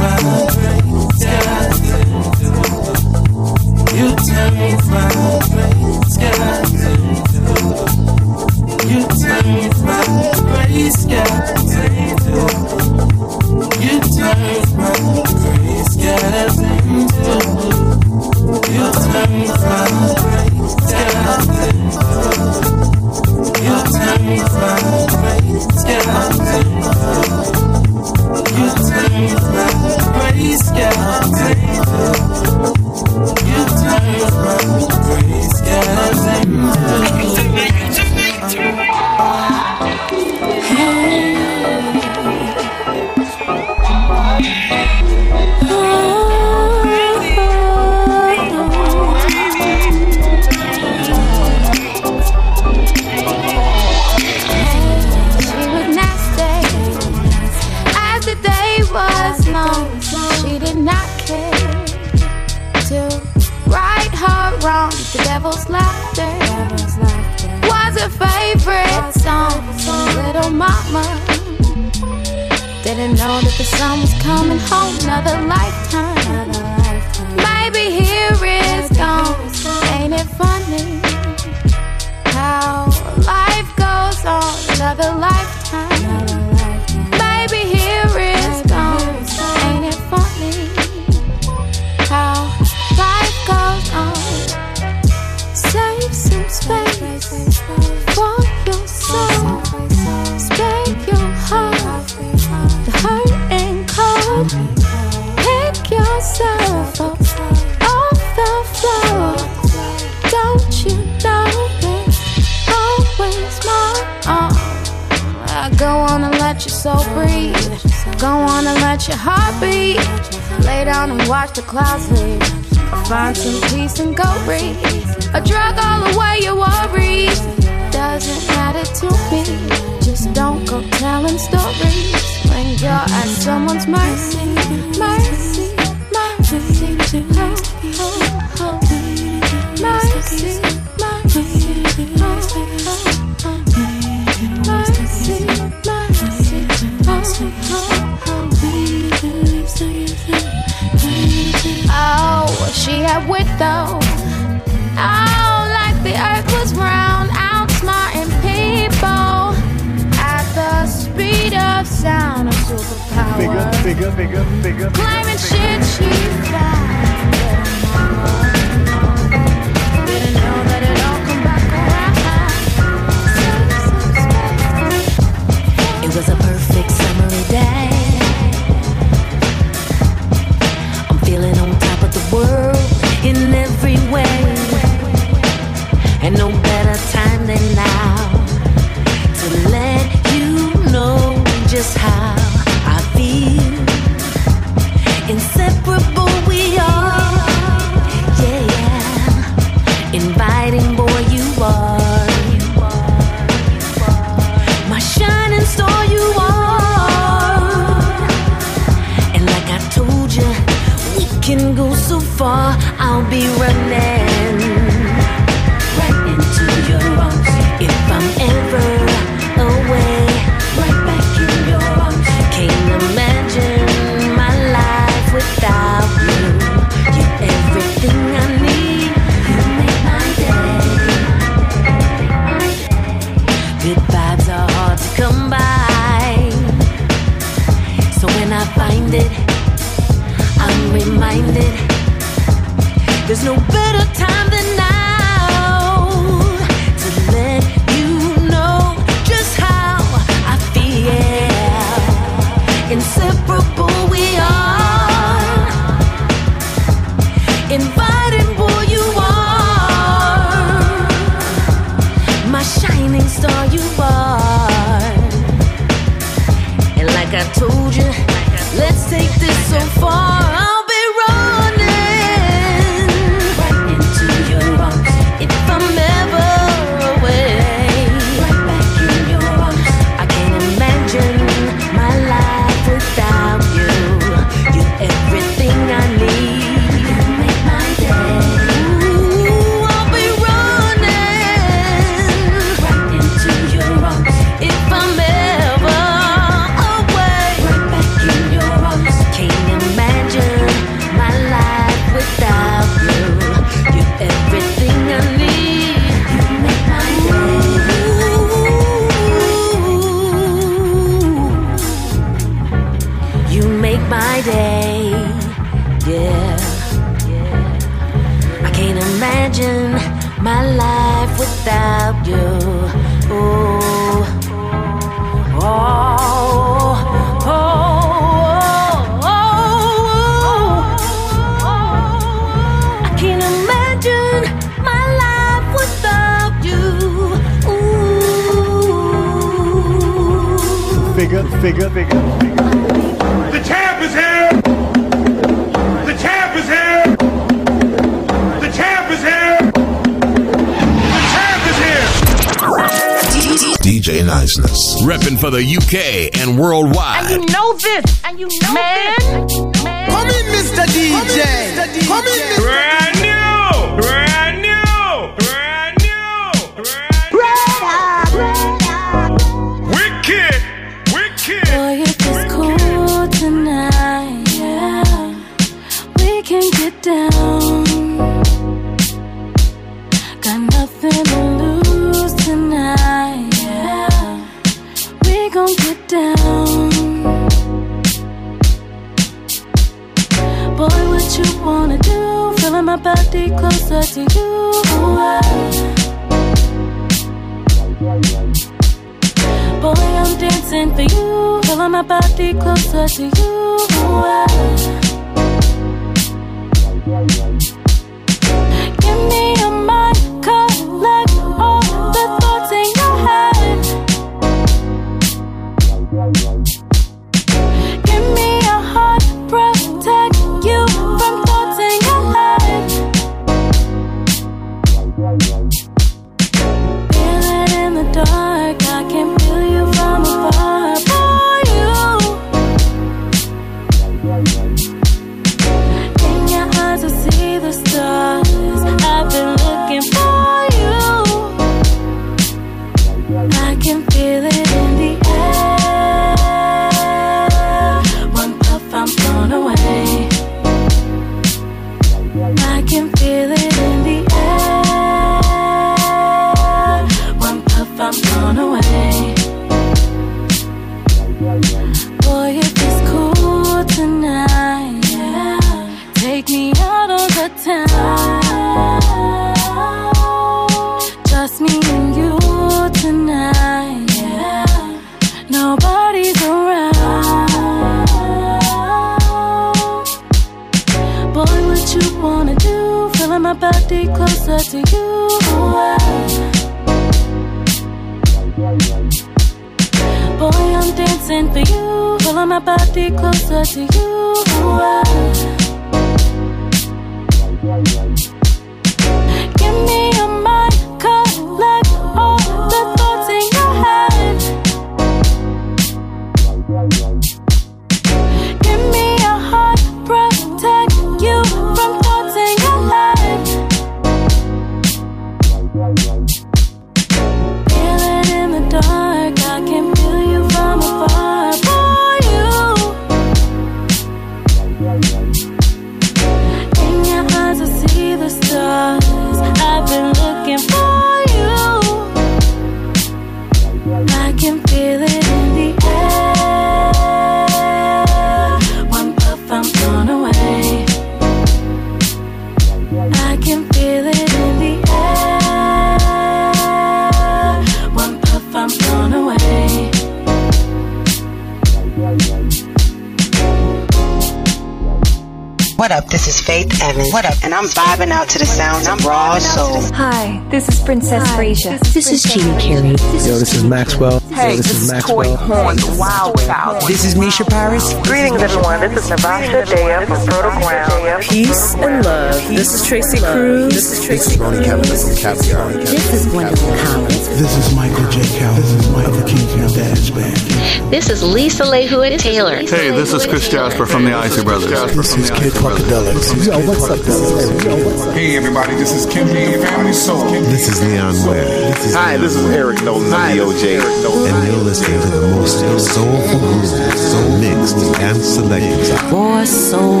Faith 556.44 556.82
Evans. 556.82 557.10
What 557.10 557.24
up? 557.24 557.42
And 557.42 557.54
I'm 557.54 557.64
vibing 557.64 558.10
out 558.10 558.28
to 558.28 558.38
the 558.38 558.44
sounds 558.44 558.86
of 558.86 559.02
Raw 559.06 559.38
Soul. 559.38 559.80
Hi, 559.94 560.46
this 560.50 560.68
is 560.68 560.78
Princess 560.80 561.26
Frasier. 561.30 561.78
This 561.94 562.12
is 562.12 562.22
Jeannie 562.22 562.60
Carey. 562.60 562.88
Yo, 562.88 563.38
this 563.38 563.54
is 563.54 563.64
Maxwell. 563.64 564.20
Hey, 564.34 564.56
Yo, 564.56 564.56
this 564.56 564.82
is 564.82 564.90
Maxwell. 564.90 565.22
Toy 565.22 565.36
Horn, 565.36 565.76
the 565.76 565.96
Wild 565.96 566.36
Child. 566.40 566.82
This 566.88 567.04
is 567.04 567.14
Misha 567.14 567.44
Paris. 567.44 567.94
Greetings, 568.02 568.42
everyone. 568.42 568.80
This 568.80 569.04
is 569.04 569.10
Navasha 569.10 569.62
Daya 569.62 570.06
from 570.08 570.26
Fertile 570.26 570.58
Ground. 570.58 571.22
Peace 571.22 571.74
and 571.74 572.04
love. 572.04 572.34
This 572.48 572.74
is 572.74 572.84
Tracy 572.84 573.18
Cruz. 573.18 573.72
This 573.72 573.92
is 573.92 574.04
Tracy 574.04 574.38
Ronnie 574.40 574.64
Cavanagh 574.64 574.90
from 574.90 575.14
Caviar. 575.16 575.72
This 575.74 576.12
is 576.12 576.26
Gwendolyn 576.26 576.78
Collins. 576.84 577.28
This 577.38 577.56
is 577.56 577.74
Michael 577.76 578.10
J. 578.10 578.22
Cal. 578.38 578.54
This 578.56 578.72
is 578.72 578.90
Mike 578.90 579.06
the 579.06 579.24
King 579.24 579.46
from 579.46 579.66
Dad's 579.72 580.10
Band. 580.10 580.90
This 580.90 581.10
is 581.10 581.22
Lisa 581.22 581.64
Lehood 581.64 582.18
Taylor. 582.18 582.56
Hey, 582.56 582.90
this 582.90 583.12
is 583.12 583.26
Chris 583.26 583.48
Jasper 583.48 583.86
from 583.86 584.04
the 584.04 584.14
Isley 584.14 584.42
Brothers. 584.42 584.70
This 584.94 585.16
is 585.16 585.30
Kid 585.30 585.52
Funkadelic. 585.52 586.46
Yo, 586.46 586.58
what's 586.66 586.90
up, 586.90 586.98
guys? 587.06 588.14
Hey 588.14 588.36
everybody, 588.36 588.74
this 588.74 588.92
is 588.92 589.06
Kim 589.12 589.28
Lee 589.28 589.54
Family 589.62 589.92
Soul. 589.92 590.24
This 590.24 590.68
is 590.68 590.82
Leon 590.82 591.14
Ware. 591.26 591.72
Hi, 591.94 592.16
this 592.16 592.34
is 592.34 592.44
Eric 592.50 592.82
Nolan 592.82 593.06
of 593.06 593.10
the 593.10 593.42
OJ. 593.42 594.23
And 594.26 594.46
you're 594.46 594.64
listening 594.64 595.00
to 595.00 595.08
the 595.08 595.28
most 595.36 595.60
soulful 595.60 596.38
grooves, 596.40 596.70
soul 597.10 597.38
mixed 597.38 597.76
and 598.00 598.16
selected. 598.16 599.10
Boy 599.10 599.44
Soul 599.44 600.00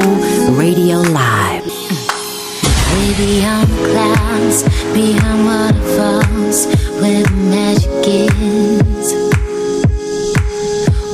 Radio 0.56 0.98
Live. 1.00 1.64
Baby, 2.94 3.44
on 3.44 3.66
clouds, 3.66 4.62
behind 4.94 5.44
waterfalls, 5.44 6.66
where 7.00 7.22
the 7.22 7.36
magic 7.50 8.06
is. 8.06 9.12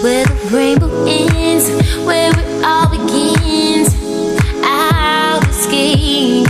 Where 0.03 0.25
the 0.25 0.57
rainbow 0.57 1.07
ends, 1.07 1.69
where 2.07 2.31
it 2.31 2.65
all 2.65 2.89
begins. 2.91 3.95
I'll 4.63 5.43
escape. 5.49 6.50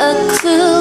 a 0.00 0.38
clue. 0.38 0.73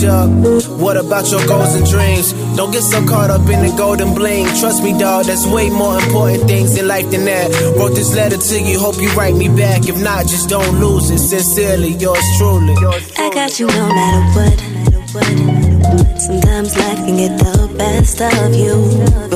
future? 0.00 0.26
What 0.76 0.96
about 0.96 1.30
your 1.30 1.46
goals 1.46 1.74
and 1.74 1.86
dreams? 1.86 2.32
Don't 2.56 2.70
get 2.70 2.82
so 2.82 3.04
caught 3.06 3.30
up 3.30 3.42
in 3.48 3.60
the 3.66 3.74
golden 3.76 4.14
bling. 4.14 4.46
Trust 4.60 4.82
me, 4.82 4.98
dawg, 4.98 5.26
that's 5.26 5.46
way 5.46 5.70
more 5.70 5.98
important 5.98 6.44
things 6.48 6.78
in 6.78 6.88
life 6.88 7.10
than 7.10 7.24
that. 7.24 7.50
Wrote 7.76 7.94
this 7.94 8.14
letter 8.14 8.36
to 8.36 8.62
you, 8.62 8.78
hope 8.78 8.96
you 9.00 9.10
write 9.10 9.34
me 9.34 9.48
back. 9.48 9.88
If 9.88 10.02
not, 10.02 10.26
just 10.26 10.48
don't 10.48 10.80
lose 10.80 11.10
it. 11.10 11.18
Sincerely, 11.18 11.92
yours 11.94 12.24
truly. 12.38 12.74
I 13.18 13.30
got 13.32 13.58
you 13.60 13.66
no 13.66 13.88
matter 13.88 14.22
what. 14.36 14.58
Sometimes 16.20 16.76
life 16.76 16.98
can 17.06 17.16
get 17.16 17.38
the 17.38 17.74
best 17.76 18.20
of 18.20 18.54
you. 18.54 18.74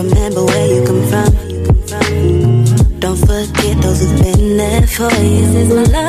Remember 0.01 0.45
where 0.45 0.69
you 0.75 0.85
come 0.87 1.05
from. 1.11 1.35
Don't 3.01 3.19
forget 3.19 3.83
those 3.83 4.01
who've 4.01 4.23
been 4.23 4.57
there 4.57 4.87
for 4.87 5.13
you. 5.13 6.04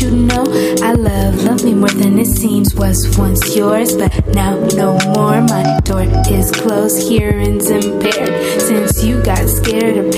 You 0.00 0.10
know 0.10 0.44
I 0.82 0.92
love, 0.92 1.44
love 1.44 1.62
me 1.62 1.74
more 1.74 1.90
than 1.90 2.18
it 2.18 2.26
seems. 2.26 2.74
Was 2.74 3.18
once 3.18 3.54
yours, 3.54 3.96
but 3.96 4.10
now 4.28 4.58
no 4.74 4.98
more. 5.14 5.40
My 5.42 5.78
door 5.84 6.02
is 6.30 6.50
closed, 6.50 7.08
hearing's 7.08 7.68
impaired. 7.70 8.60
Since 8.60 9.04
you 9.04 9.22
got 9.22 9.46
scared 9.48 9.96
of 9.98 10.09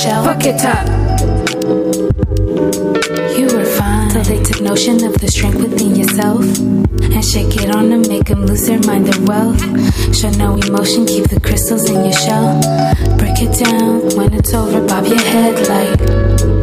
shell. 0.00 0.24
Fuck 0.24 0.44
it 0.46 0.64
up. 0.64 0.86
You 3.36 3.46
were 3.54 3.64
fine. 3.64 4.10
So 4.10 4.20
they 4.22 4.42
took 4.42 4.60
notion 4.62 5.04
of 5.04 5.18
the 5.20 5.28
strength 5.28 5.60
within 5.60 5.94
yourself 5.94 6.40
and 6.40 7.24
shake 7.24 7.56
it 7.56 7.74
on 7.74 7.90
to 7.90 8.08
make 8.08 8.26
them 8.26 8.46
lose 8.46 8.66
their 8.66 8.80
mind, 8.80 9.06
their 9.06 9.22
wealth. 9.26 9.60
Show 10.16 10.30
no 10.30 10.56
emotion, 10.56 11.04
keep 11.06 11.28
the 11.28 11.40
crystals 11.40 11.88
in 11.90 12.04
your 12.04 12.14
shell. 12.24 12.60
Break 13.18 13.42
it 13.42 13.52
down 13.62 14.16
when 14.16 14.32
it's 14.32 14.54
over, 14.54 14.80
bob 14.86 15.06
your 15.06 15.18
head 15.18 15.68
like. 15.68 16.59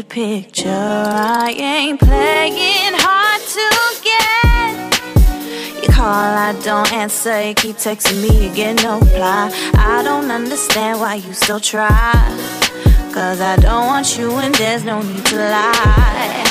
The 0.00 0.06
picture. 0.06 0.70
I 0.70 1.50
ain't 1.58 2.00
playing 2.00 2.94
hard 3.04 3.42
to 3.56 3.66
get. 4.08 5.82
You 5.82 5.88
call, 5.92 6.32
I 6.48 6.52
don't 6.62 6.90
answer. 6.92 7.36
You 7.48 7.54
keep 7.54 7.76
texting 7.76 8.22
me, 8.22 8.46
you 8.46 8.54
get 8.54 8.82
no 8.82 9.00
reply. 9.00 9.50
I 9.74 10.02
don't 10.02 10.30
understand 10.30 11.00
why 11.00 11.16
you 11.16 11.32
still 11.34 11.60
try. 11.60 12.14
Cause 13.12 13.40
I 13.40 13.56
don't 13.56 13.86
want 13.86 14.16
you 14.16 14.30
and 14.36 14.54
there's 14.54 14.84
no 14.84 15.02
need 15.02 15.26
to 15.26 15.36
lie. 15.36 16.44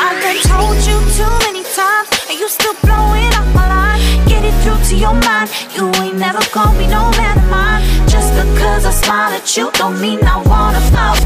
I've 0.00 0.18
been 0.24 0.40
told 0.52 0.76
you 0.88 0.96
too 1.18 1.32
many 1.44 1.64
times, 1.76 2.08
and 2.30 2.38
you 2.40 2.48
still 2.48 2.76
blowing 2.84 3.32
up 3.34 3.48
my 3.54 3.66
line. 3.68 4.00
Get 4.28 4.44
it 4.44 4.56
through 4.62 4.80
to 4.90 4.96
your 4.96 5.16
mind. 5.28 5.50
You 5.76 5.92
ain't 6.00 6.16
never 6.16 6.40
gonna 6.54 6.78
be 6.78 6.86
no 6.86 7.10
man 7.20 7.36
of 7.36 7.50
mine. 7.50 7.82
Just 8.08 8.30
because 8.32 8.86
I 8.86 8.92
smile 8.92 9.32
at 9.32 9.56
you, 9.56 9.70
don't 9.72 10.00
mean 10.00 10.20
I 10.24 10.36
wanna 10.52 10.80
fuck. 10.92 11.18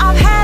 I've 0.00 0.16
had 0.16 0.35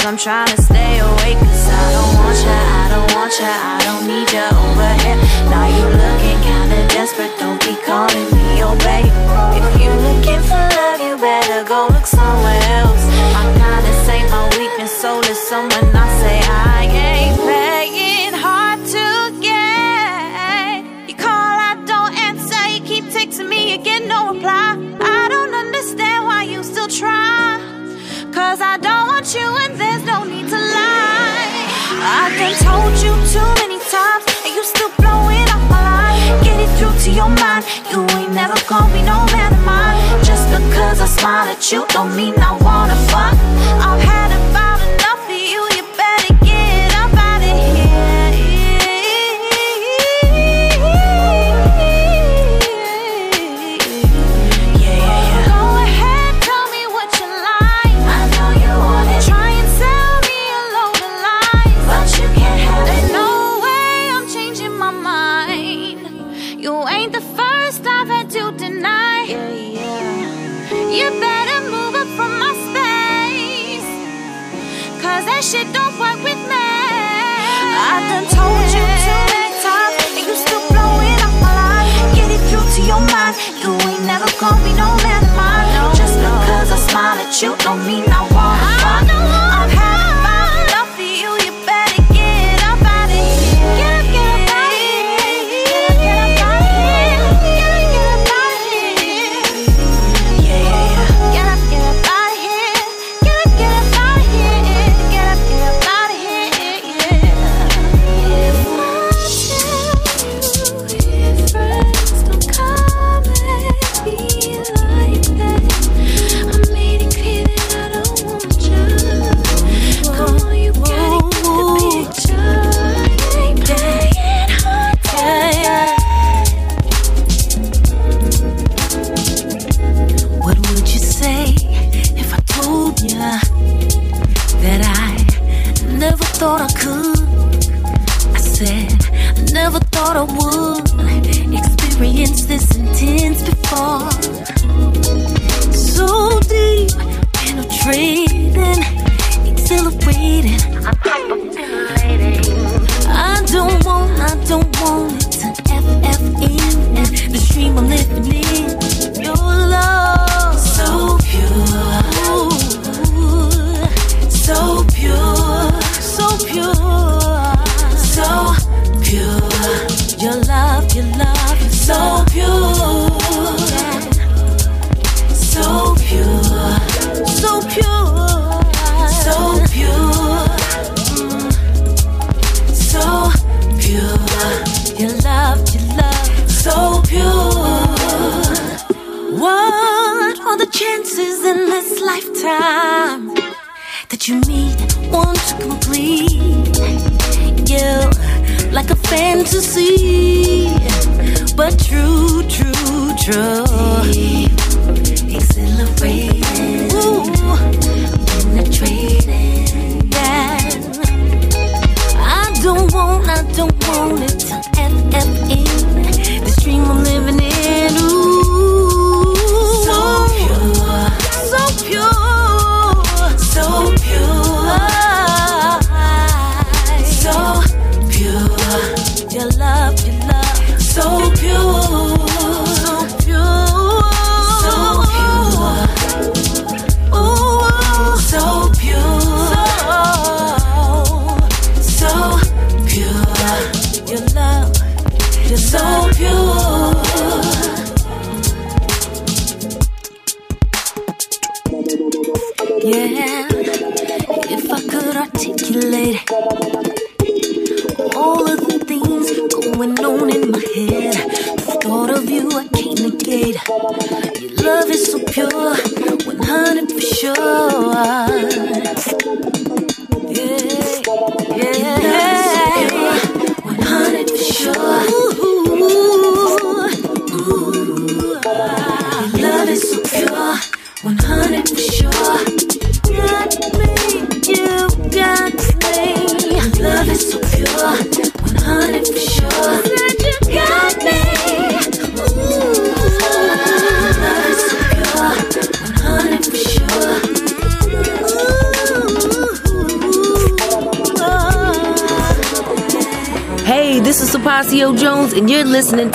messages, 0.00 0.06
I'm 0.06 0.16
trying 0.16 0.56
to 0.56 0.62
stay 0.62 0.98
awake. 0.98 1.38
Cause 1.38 1.68
I 1.68 1.92
don't 1.92 2.14
want 2.16 2.38
ya, 2.44 2.58
I 2.80 2.88
don't 2.90 3.14
want 3.14 3.32
ya, 3.38 3.52
I 3.52 3.78
don't 3.84 4.06
need 4.06 4.32
ya 4.32 4.48
over 4.48 4.92
here. 5.02 5.16
Now 5.50 5.66
you 5.68 5.84
looking 5.88 6.40
kinda 6.42 6.88
desperate, 6.88 7.32
don't 7.38 7.60
be 7.60 7.76
calling 7.86 8.28
me 8.32 8.58
your 8.58 8.76
babe. 8.76 9.12
If 9.56 9.80
you 9.80 9.90
looking 9.90 10.42
for 10.42 10.60
love, 10.76 11.00
you 11.00 11.16
better 11.16 11.64
go 11.64 11.88
look 11.88 12.06
somewhere 12.06 12.62
else. 12.80 13.04
My 13.32 13.44
kindness 13.58 14.08
ain't 14.08 14.30
my 14.30 14.48
weakness, 14.58 14.92
soulless. 14.92 15.38
Someone 15.48 15.89
told 32.70 32.94
you 33.04 33.12
too 33.34 33.48
many 33.62 33.78
times, 33.96 34.24
and 34.44 34.52
you 34.54 34.62
still 34.62 34.92
blowing 34.98 35.48
up 35.54 35.62
my 35.74 35.82
line. 35.90 36.44
Get 36.44 36.56
it 36.64 36.70
through 36.76 36.96
to 37.04 37.10
your 37.10 37.30
mind. 37.42 37.64
You 37.90 37.98
ain't 38.16 38.32
never 38.32 38.56
gonna 38.68 38.92
be 38.94 39.02
no 39.02 39.18
man 39.34 39.52
of 39.58 39.64
mine. 39.64 39.98
Just 40.28 40.46
because 40.56 41.00
I 41.00 41.08
smile 41.18 41.48
at 41.54 41.72
you, 41.72 41.80
don't 41.94 42.14
mean 42.14 42.34
I 42.38 42.52
wanna 42.66 42.98
fuck. 43.10 43.49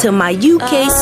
to 0.06 0.12
my 0.12 0.34
UK 0.34 0.62
uh-huh. 0.62 0.95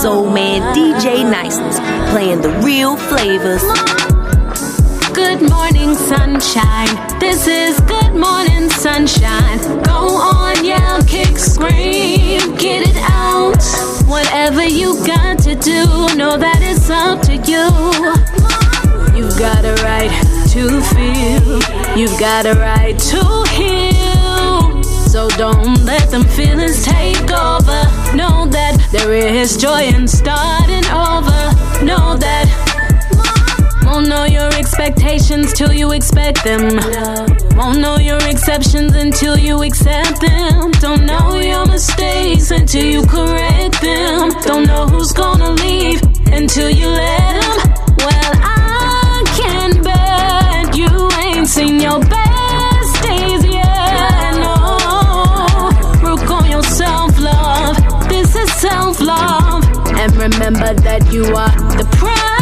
There's 29.44 29.58
joy 29.58 29.82
in 29.82 30.08
starting 30.08 30.86
over. 30.86 31.42
Know 31.84 32.16
that. 32.16 32.48
Won't 33.84 34.08
know 34.08 34.24
your 34.24 34.48
expectations 34.54 35.52
till 35.52 35.74
you 35.74 35.92
expect 35.92 36.46
them. 36.46 36.80
Won't 37.58 37.82
know 37.82 37.98
your 37.98 38.24
exceptions 38.30 38.96
until 38.96 39.38
you 39.38 39.62
accept 39.64 40.22
them. 40.22 40.72
Don't 40.80 41.06
know 41.06 41.36
your 41.42 41.66
mistakes 41.66 42.52
until 42.52 42.86
you 42.86 43.06
correct 43.06 43.82
them. 43.82 44.32
Don't 44.44 44.66
know 44.66 44.88
who's 44.88 45.12
gonna 45.12 45.52
leave 45.52 46.02
until 46.28 46.70
you 46.70 46.88
let 46.88 47.42
them. 47.42 47.74
Well, 47.98 48.32
I 48.40 49.24
can 49.40 49.84
bet 49.84 50.74
you 50.74 50.88
ain't 51.20 51.50
seen 51.50 51.82
your 51.82 52.00
back. 52.00 52.23
and 60.04 60.16
remember 60.18 60.74
that 60.74 61.14
you 61.14 61.24
are 61.24 61.50
the 61.78 61.88
prize. 61.96 62.33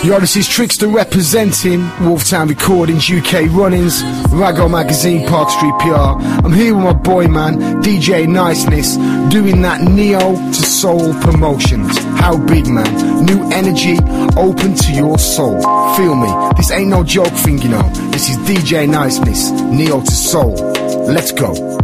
This 0.00 0.36
is 0.36 0.48
Trickster 0.48 0.88
representing 0.88 1.80
Wolftown 2.00 2.48
Recordings, 2.48 3.10
UK 3.10 3.50
Runnings, 3.50 4.02
Rago 4.30 4.70
Magazine, 4.70 5.26
Park 5.26 5.48
Street 5.48 5.72
PR. 5.80 6.20
I'm 6.44 6.52
here 6.52 6.74
with 6.74 6.84
my 6.84 6.92
boy 6.92 7.28
man, 7.28 7.82
DJ 7.82 8.28
Niceness, 8.28 8.96
doing 9.32 9.62
that 9.62 9.80
Neo 9.80 10.34
to 10.36 10.52
Soul 10.54 11.14
promotions. 11.20 11.96
How 12.20 12.36
big 12.36 12.66
man? 12.66 13.24
New 13.24 13.50
energy, 13.52 13.96
open 14.36 14.74
to 14.74 14.92
your 14.92 15.18
soul. 15.18 15.60
Feel 15.96 16.14
me? 16.14 16.30
This 16.56 16.70
ain't 16.70 16.88
no 16.88 17.02
joke 17.02 17.32
thing, 17.32 17.58
you 17.62 17.70
know. 17.70 17.88
This 18.10 18.28
is 18.28 18.36
DJ 18.38 18.86
Niceness, 18.86 19.50
Neo 19.50 20.00
to 20.02 20.12
Soul. 20.12 20.54
Let's 21.06 21.32
go. 21.32 21.77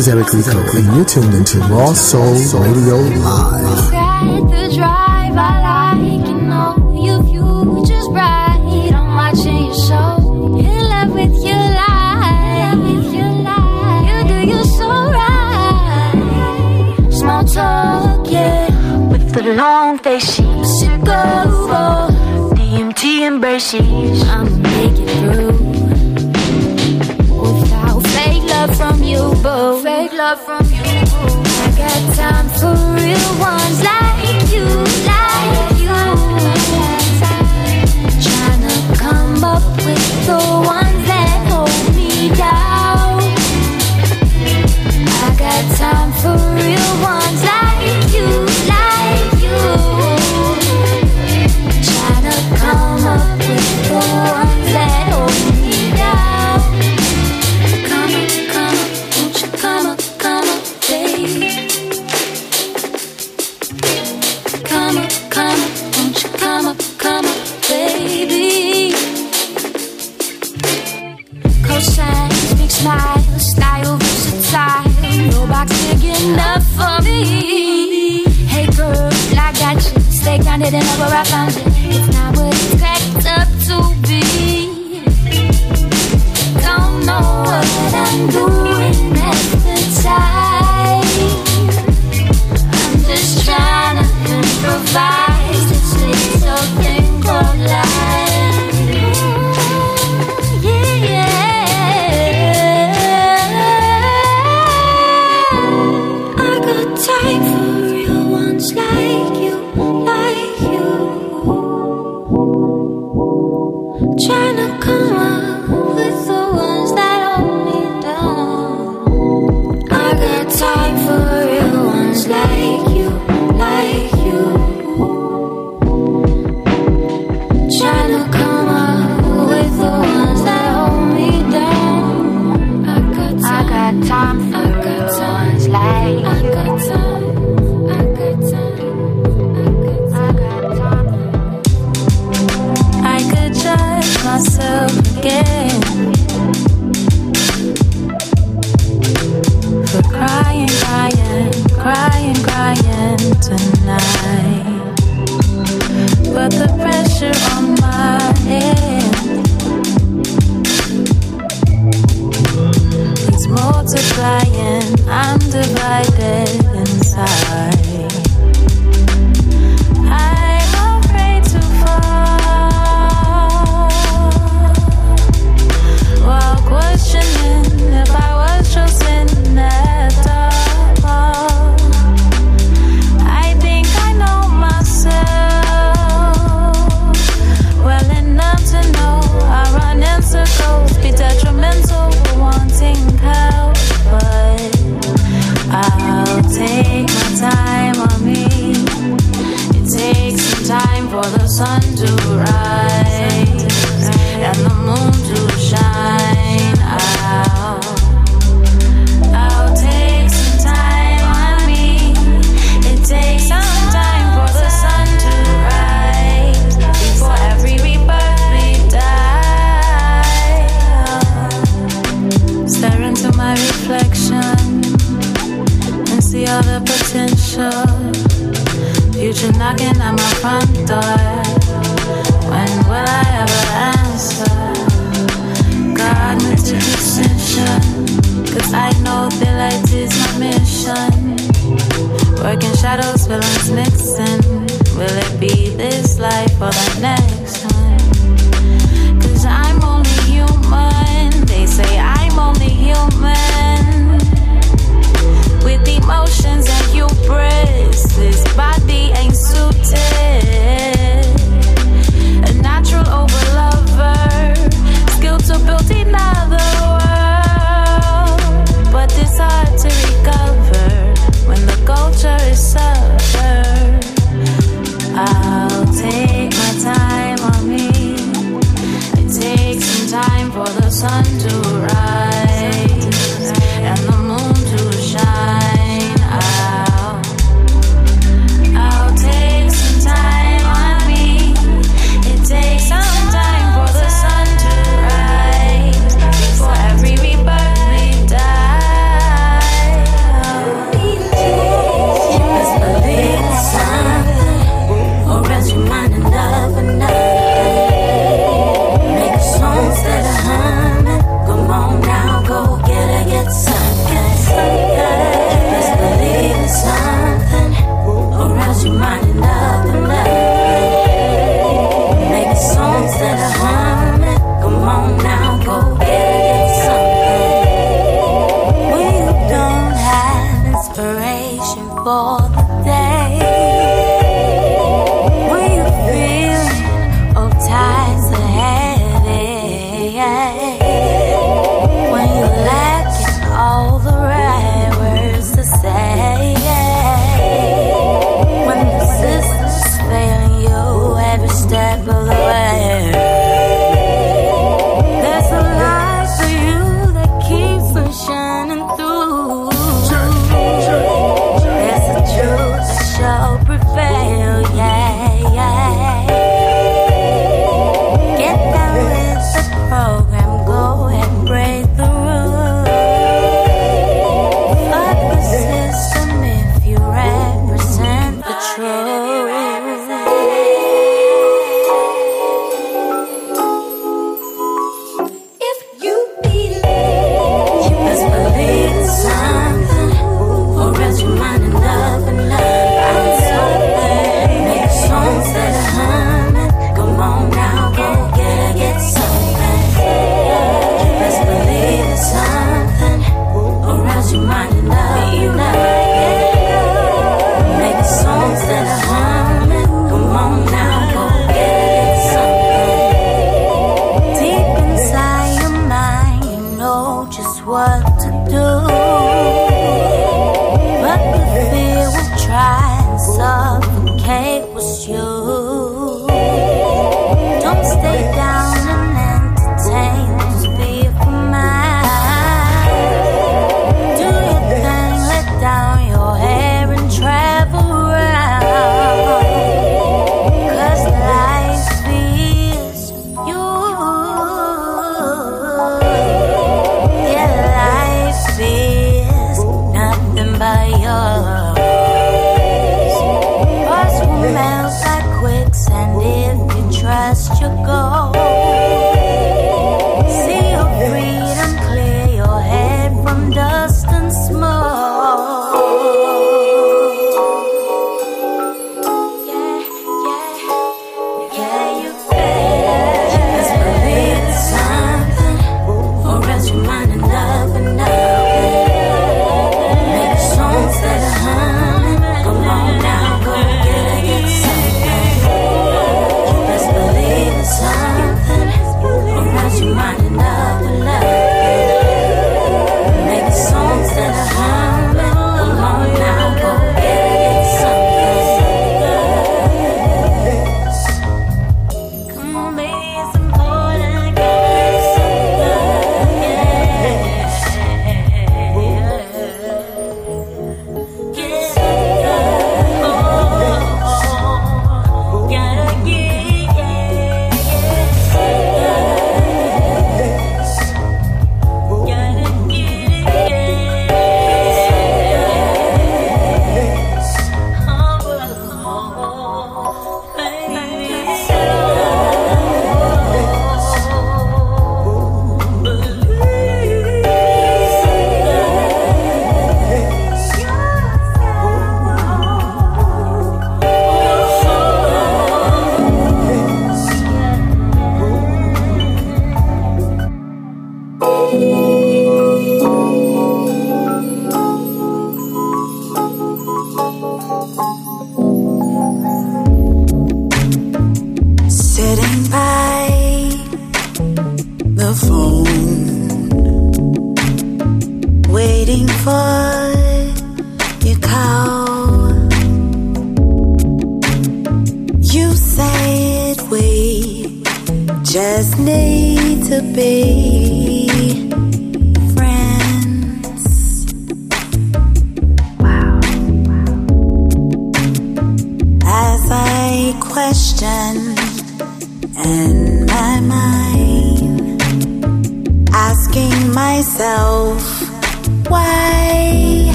is 0.00 0.08
Eric 0.08 0.32
Rico, 0.32 0.58
and 0.78 0.96
you're 0.96 1.04
tuned 1.04 1.34
into 1.34 1.58
Raw 1.58 1.92
Soul 1.92 2.62
Radio 2.62 2.96
Live. 2.96 3.39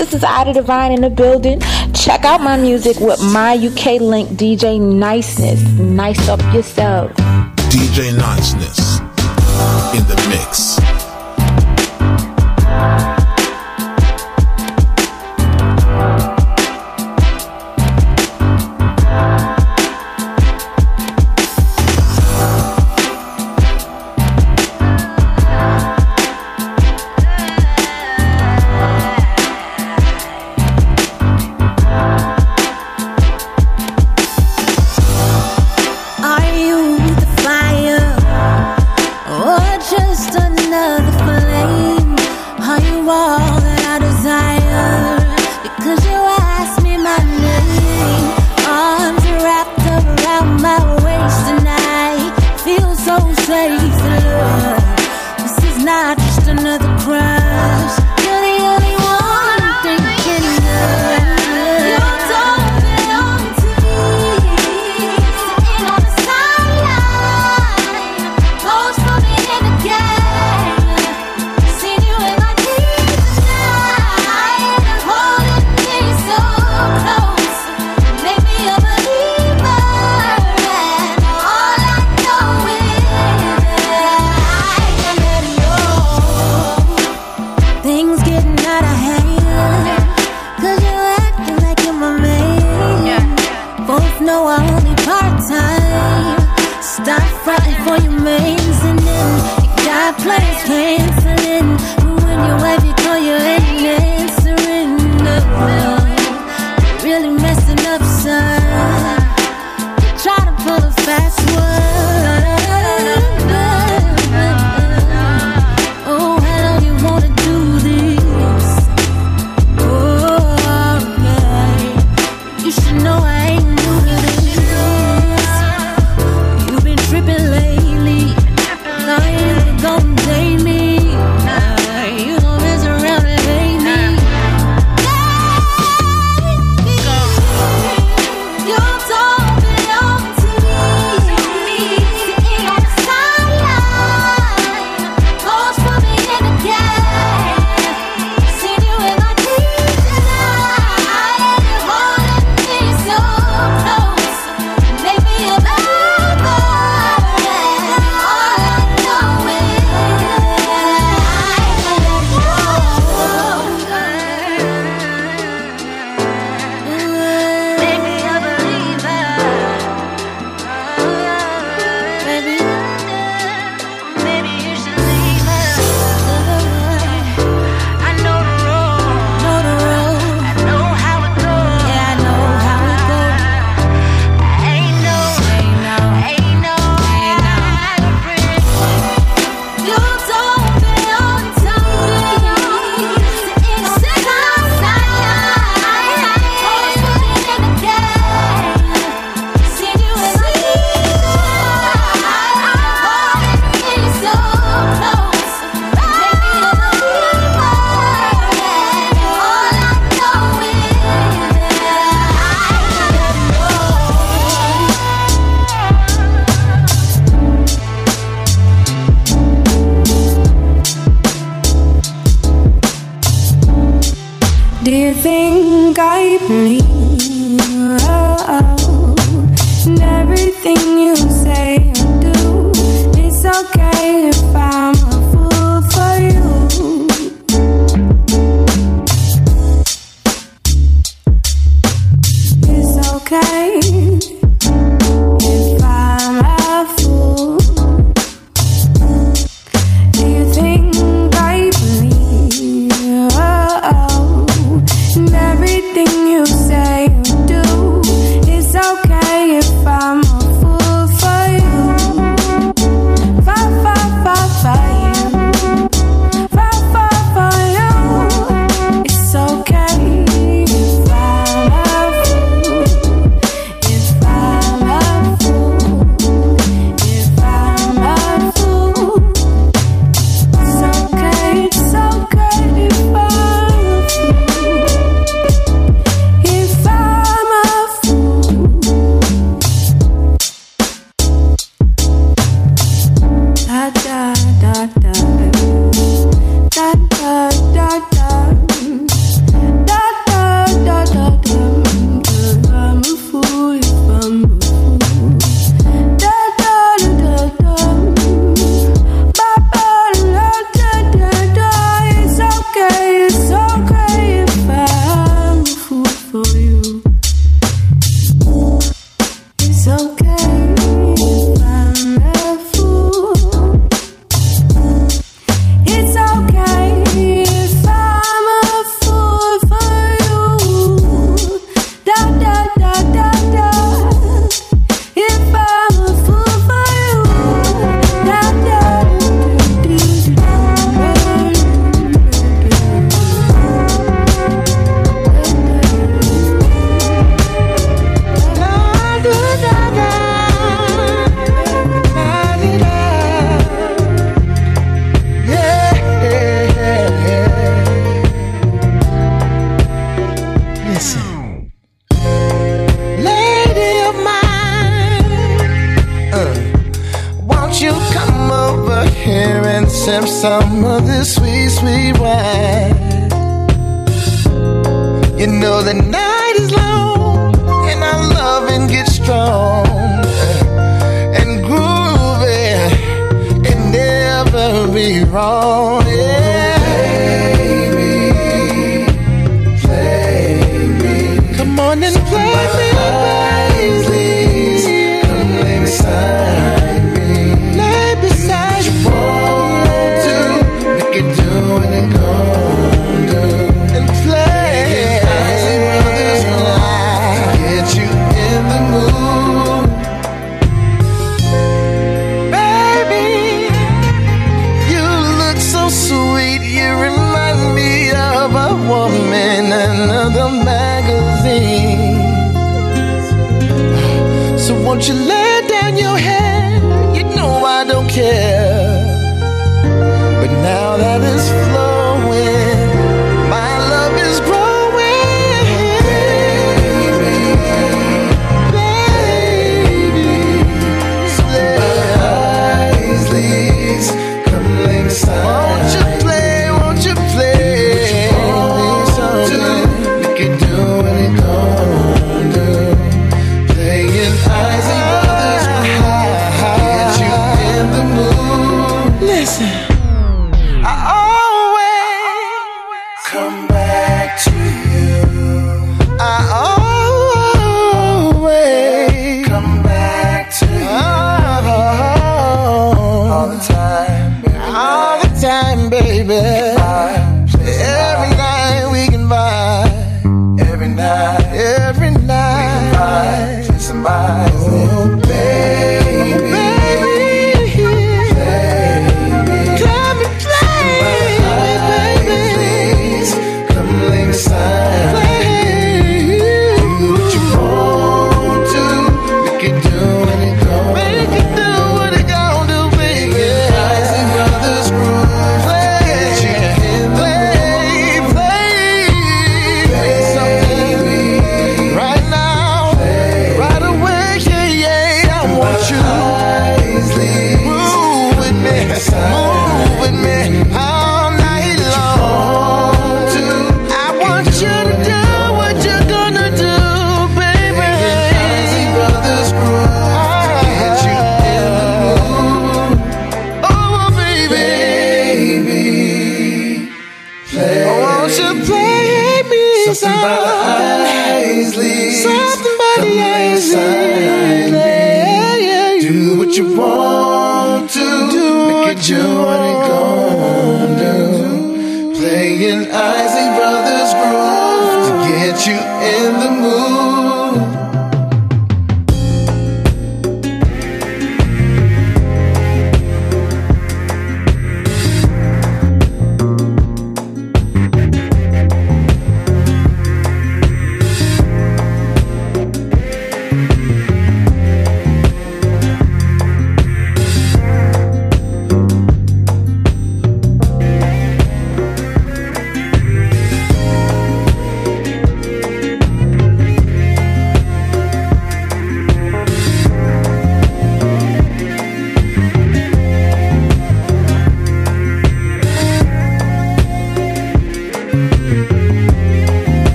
This 0.00 0.14
is 0.14 0.24
Ida 0.24 0.54
Divine 0.54 0.92
in 0.92 1.02
the 1.02 1.10
building. 1.10 1.60
Check 1.92 2.24
out 2.24 2.40
my 2.40 2.56
music 2.56 2.98
with 3.00 3.20
my 3.34 3.52
UK 3.52 4.00
link, 4.00 4.30
DJ 4.30 4.80
Niceness. 4.80 5.62
Nice 5.78 6.26
up 6.26 6.40
yourself. 6.54 7.12
DJ 7.68 8.16
Niceness. 8.16 8.79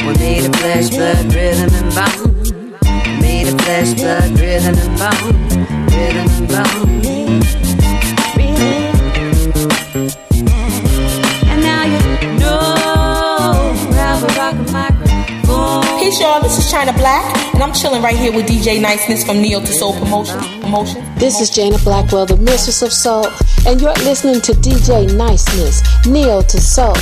We 0.00 0.14
made 0.14 0.56
flesh, 0.56 0.88
blood, 0.90 1.34
rhythm, 1.34 1.70
and 1.74 1.94
bone. 1.94 3.20
Made 3.20 3.60
flesh, 3.60 3.92
blood, 3.94 4.40
rhythm, 4.40 4.74
and 4.78 4.98
bone. 4.98 5.34
Rhythm, 5.88 6.28
and 6.28 6.48
bone. 6.48 7.00
Hey 15.98 16.10
y'all, 16.18 16.42
this 16.42 16.58
is 16.58 16.70
China 16.70 16.92
Black, 16.94 17.54
and 17.54 17.62
I'm 17.62 17.72
chilling 17.72 18.02
right 18.02 18.16
here 18.16 18.32
with 18.32 18.46
DJ 18.46 18.80
Niceness 18.80 19.24
from 19.24 19.40
Neo 19.40 19.60
to 19.60 19.66
Soul 19.66 19.92
Promotion 19.92 20.59
emotions. 20.70 21.04
This 21.18 21.40
is 21.40 21.50
Jana 21.50 21.78
Blackwell, 21.78 22.26
the 22.26 22.36
Mistress 22.36 22.82
of 22.82 22.92
Soul, 22.92 23.26
and 23.66 23.80
you're 23.80 23.92
listening 24.06 24.40
to 24.42 24.52
DJ 24.52 25.12
Niceness, 25.16 25.82
Neo 26.06 26.42
to 26.42 26.60
Soul, 26.60 26.94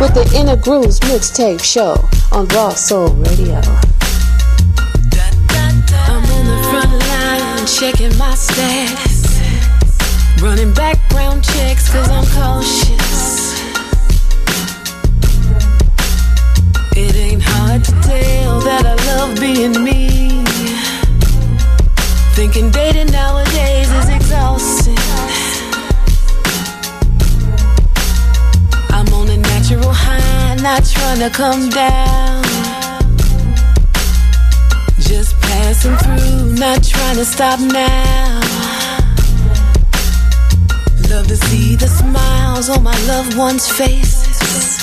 with 0.00 0.14
the 0.14 0.24
Inner 0.38 0.56
Grooves 0.56 1.00
Mixtape 1.00 1.62
Show 1.62 1.96
on 2.30 2.46
Raw 2.54 2.70
Soul 2.70 3.08
Radio. 3.26 3.60
I'm 6.08 6.24
on 6.36 6.44
the 6.52 6.58
front 6.70 6.92
line 7.10 7.66
checking 7.66 8.16
my 8.16 8.34
stats, 8.38 9.26
running 10.40 10.72
background 10.72 11.42
checks 11.42 11.90
cause 11.90 12.08
I'm 12.08 12.24
cautious. 12.26 13.56
It 16.94 17.16
ain't 17.16 17.42
hard 17.42 17.82
to 17.84 17.92
tell 18.02 18.60
that 18.60 18.86
I 18.86 18.94
love 19.16 19.40
being 19.40 19.82
me. 19.82 20.45
Thinking 22.36 22.70
dating 22.70 23.10
nowadays 23.12 23.90
is 23.90 24.08
exhausting. 24.10 24.98
I'm 28.90 29.08
on 29.14 29.30
a 29.30 29.38
natural 29.38 29.90
high, 29.90 30.54
not 30.56 30.84
trying 30.84 31.20
to 31.20 31.30
come 31.30 31.70
down. 31.70 32.44
Just 34.98 35.34
passing 35.40 35.96
through, 35.96 36.52
not 36.56 36.84
trying 36.84 37.16
to 37.16 37.24
stop 37.24 37.58
now. 37.58 38.40
Love 41.08 41.28
to 41.28 41.36
see 41.38 41.74
the 41.74 41.88
smiles 41.88 42.68
on 42.68 42.82
my 42.82 42.98
loved 43.06 43.34
one's 43.38 43.66
faces. 43.66 44.76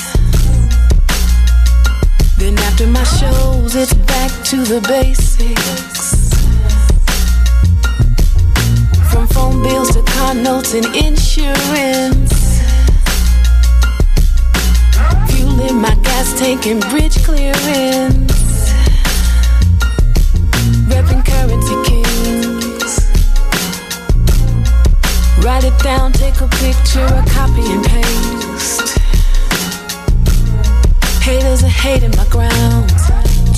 Then 2.40 2.58
after 2.58 2.88
my 2.88 3.04
shows, 3.04 3.76
it's 3.76 3.94
back 3.94 4.32
to 4.46 4.64
the 4.64 4.82
basics. 4.88 5.93
Bills 9.64 9.91
to 9.95 10.03
car 10.03 10.35
notes 10.35 10.73
and 10.73 10.85
insurance. 10.95 12.34
Fueling 15.30 15.80
my 15.81 15.95
gas 16.03 16.38
tank 16.38 16.68
and 16.68 16.81
bridge 16.91 17.18
clearance. 17.23 18.34
Repping 20.90 21.23
currency 21.26 21.76
kings. 21.90 22.94
Write 25.44 25.64
it 25.64 25.77
down, 25.81 26.11
take 26.11 26.40
a 26.41 26.48
picture, 26.48 27.06
a 27.06 27.23
copy 27.30 27.64
and 27.73 27.84
paste. 27.85 28.98
Haters 31.23 31.64
are 31.64 31.68
hating 31.68 32.11
my 32.11 32.27
grounds. 32.30 33.03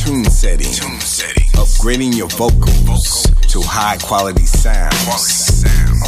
Tune 0.03 0.25
setting. 0.25 0.71
Upgrading 1.55 2.15
your 2.15 2.27
vocals 2.29 3.27
to 3.49 3.61
high 3.61 3.97
quality 3.97 4.45
sounds. 4.45 5.44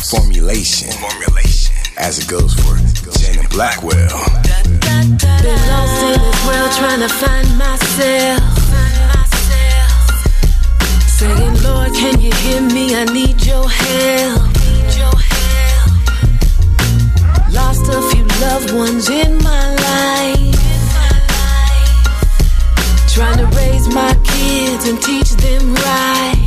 A 0.07 0.15
formulation. 0.15 0.89
As 1.97 2.19
it 2.19 2.27
goes 2.29 2.53
for 2.53 2.77
Janet 3.19 3.49
Blackwell. 3.49 4.07
Been 4.79 5.17
lost 5.67 6.03
in 6.03 6.21
this 6.21 6.47
world 6.47 6.71
trying 6.79 6.99
to 7.01 7.09
find 7.09 7.57
myself. 7.57 8.43
Saying, 11.17 11.63
Lord, 11.63 11.93
can 11.93 12.21
you 12.21 12.31
hear 12.31 12.61
me? 12.61 12.95
I 12.95 13.05
need 13.05 13.45
your 13.45 13.67
help. 13.67 14.41
Lost 17.51 17.87
a 17.89 18.01
few 18.11 18.25
loved 18.39 18.71
ones 18.73 19.09
in 19.09 19.37
my 19.39 19.75
life. 19.75 20.55
Trying 23.13 23.37
to 23.39 23.47
raise 23.57 23.87
my 23.93 24.13
kids 24.23 24.87
and 24.87 25.01
teach 25.01 25.31
them 25.31 25.73
right. 25.73 26.46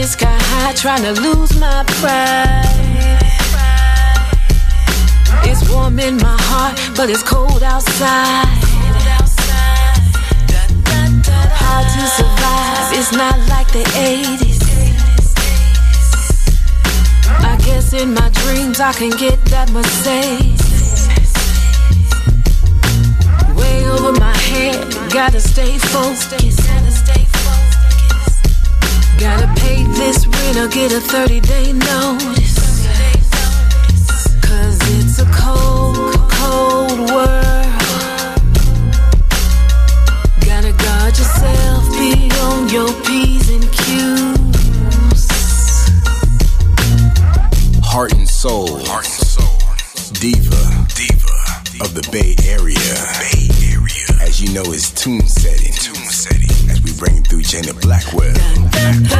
Is 0.00 0.12
sky 0.12 0.38
high, 0.50 0.72
trying 0.72 1.02
to 1.02 1.12
lose 1.20 1.60
my 1.60 1.84
pride. 2.00 2.64
It's 5.44 5.68
warm 5.68 5.98
in 5.98 6.16
my 6.16 6.36
heart, 6.48 6.80
but 6.96 7.10
it's 7.10 7.22
cold 7.22 7.62
outside. 7.62 8.46
Hard 11.60 11.86
to 11.96 12.06
survive, 12.16 12.98
it's 12.98 13.12
not 13.12 13.36
like 13.52 13.68
the 13.72 13.84
80s. 13.92 14.60
I 17.44 17.58
guess 17.66 17.92
in 17.92 18.14
my 18.14 18.30
dreams 18.40 18.80
I 18.80 18.94
can 18.94 19.10
get 19.10 19.44
that 19.52 19.70
Mercedes. 19.70 20.64
Way 23.54 23.86
over 23.86 24.12
my 24.18 24.34
head, 24.48 25.12
gotta 25.12 25.40
stay 25.40 25.76
focused. 25.76 26.49
Gotta 29.20 29.46
pay 29.60 29.84
this 29.84 30.26
rent 30.26 30.56
or 30.56 30.68
get 30.68 30.92
a 30.92 31.00
30 31.00 31.40
day 31.40 31.72
notice. 31.74 32.86
Cause 34.40 34.78
it's 34.96 35.18
a 35.18 35.26
cold, 35.26 36.14
cold 36.30 36.98
world. 37.10 37.66
Gotta 40.40 40.72
guard 40.72 41.18
yourself, 41.18 41.84
be 41.98 42.30
on 42.40 42.70
your 42.70 42.88
P's 43.04 43.50
and 43.50 43.70
Q's. 43.70 45.28
Heart 47.84 48.14
and 48.14 48.26
soul. 48.26 48.78
Heart 48.86 49.04
and 49.04 49.28
soul. 49.28 49.58
Diva. 50.18 50.86
Diva. 50.96 51.84
Of 51.84 51.94
the 51.94 52.08
Bay 52.10 52.36
Area. 52.48 52.78
Bay 53.20 53.50
Area. 53.70 54.26
As 54.26 54.40
you 54.40 54.50
know, 54.54 54.64
it's 54.72 54.90
tune 54.90 55.28
Janet 57.50 57.80
Blackwell. 57.80 59.19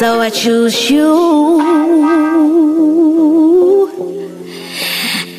So 0.00 0.18
I 0.18 0.30
choose 0.30 0.90
you. 0.90 1.60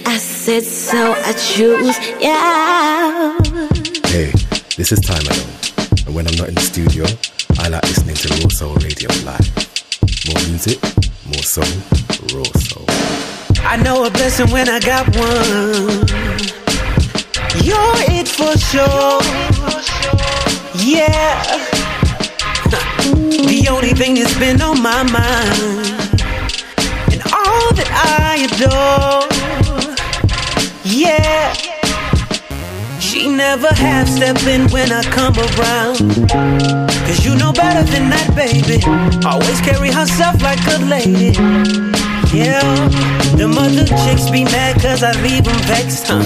I 0.05 0.17
said, 0.19 0.61
so 0.61 1.13
I 1.13 1.33
choose, 1.33 1.97
yeah. 2.21 3.39
Hey, 4.05 4.31
this 4.77 4.91
is 4.91 4.99
Time 4.99 5.25
Alone. 5.25 6.05
And 6.05 6.13
when 6.13 6.27
I'm 6.27 6.35
not 6.35 6.49
in 6.49 6.53
the 6.53 6.61
studio, 6.61 7.05
I 7.57 7.69
like 7.69 7.81
listening 7.85 8.15
to 8.17 8.27
Raw 8.35 8.49
Soul 8.49 8.75
Radio 8.75 9.09
Live. 9.25 9.49
More 10.27 10.43
music, 10.47 10.77
more 11.25 11.41
soul, 11.41 11.65
raw 12.29 12.45
soul. 12.61 12.85
I 13.65 13.77
know 13.77 14.05
a 14.05 14.11
blessing 14.11 14.51
when 14.51 14.69
I 14.69 14.79
got 14.79 15.07
one. 15.15 16.05
You're 17.65 17.97
it 18.13 18.27
for 18.27 18.55
sure. 18.69 19.21
Yeah. 20.85 21.70
The 23.61 23.69
only 23.69 23.93
thing 23.93 24.15
that's 24.15 24.38
been 24.39 24.59
on 24.59 24.81
my 24.81 25.03
mind. 25.03 26.01
And 27.13 27.21
all 27.31 27.69
that 27.77 27.89
I 27.93 28.47
adore. 28.49 29.29
Yeah. 30.83 31.53
She 32.99 33.29
never 33.29 33.67
half 33.67 34.07
stepping 34.07 34.67
when 34.71 34.91
I 34.91 35.03
come 35.03 35.38
around. 35.38 36.27
Cause 37.05 37.23
you 37.23 37.35
know 37.35 37.53
better 37.53 37.83
than 37.91 38.09
that, 38.09 38.33
baby. 38.35 38.81
Always 39.27 39.61
carry 39.61 39.91
herself 39.91 40.41
like 40.41 40.59
a 40.67 40.79
lady. 40.85 41.90
Yeah, 42.33 42.63
the 43.35 43.45
mother 43.45 43.83
chicks 43.83 44.29
be 44.29 44.45
mad 44.45 44.81
cause 44.81 45.03
I 45.03 45.11
leave 45.21 45.43
them 45.43 45.59
vexed, 45.67 46.07
huh? 46.07 46.23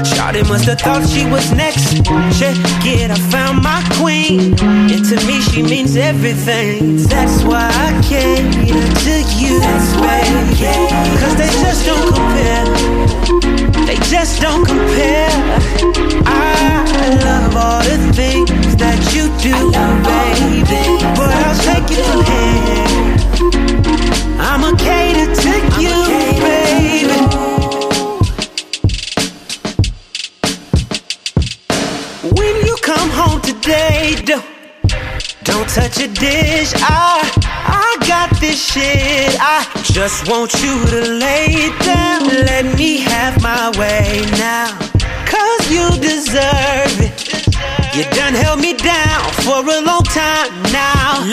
Shawty 0.00 0.40
must 0.48 0.64
have 0.64 0.80
thought 0.80 1.06
she 1.06 1.26
was 1.26 1.52
next. 1.52 2.00
Check 2.40 2.56
it, 2.80 3.10
I 3.10 3.18
found 3.28 3.62
my 3.62 3.84
queen. 4.00 4.56
And 4.88 5.04
to 5.04 5.16
me, 5.26 5.42
she 5.42 5.62
means 5.62 5.96
everything. 5.96 6.96
That's 6.96 7.42
why 7.44 7.68
I 7.68 7.92
cater 8.08 8.40
to 9.04 9.14
you, 9.36 9.60
baby. 10.00 10.72
Cause 11.20 11.36
they 11.36 11.52
just 11.60 11.84
don't 11.84 12.08
compare. 12.08 12.64
They 13.84 13.96
just 14.08 14.40
don't 14.40 14.64
compare. 14.64 15.28
I 16.24 17.20
love 17.20 17.54
all 17.54 17.82
the 17.84 18.00
things 18.16 18.76
that 18.76 18.96
you 19.12 19.28
do, 19.44 19.52
baby. 20.08 21.04
But 21.12 21.28
I'll 21.36 21.58
take 21.60 21.84
it 21.92 22.02
from 22.02 22.24
here. 22.24 23.03
Cater 24.54 25.34
to 25.34 25.54
you, 25.82 25.96
baby. 26.40 27.18
When 32.22 32.54
you 32.64 32.76
come 32.80 33.10
home 33.10 33.40
today, 33.40 34.14
don't, 34.24 34.44
don't 35.42 35.68
touch 35.68 35.98
a 35.98 36.06
dish. 36.06 36.72
I, 36.76 37.28
I 37.66 37.96
got 38.06 38.30
this 38.40 38.64
shit. 38.72 39.36
I 39.40 39.66
just 39.82 40.28
want 40.28 40.54
you 40.62 40.86
to 40.86 41.00
lay 41.18 41.70
down. 41.80 42.22
Let 42.46 42.76
me 42.78 42.98
have 42.98 43.42
my 43.42 43.70
way 43.76 44.24
now. 44.38 44.78
Cause 45.26 45.68
you 45.68 45.90
deserve 46.00 47.00
it. 47.00 47.44
You 47.96 48.04
done 48.10 48.34
held 48.34 48.60
me 48.60 48.74
down 48.74 49.32
for 49.42 49.68
a 49.68 49.80
long 49.80 50.04
time. 50.04 50.33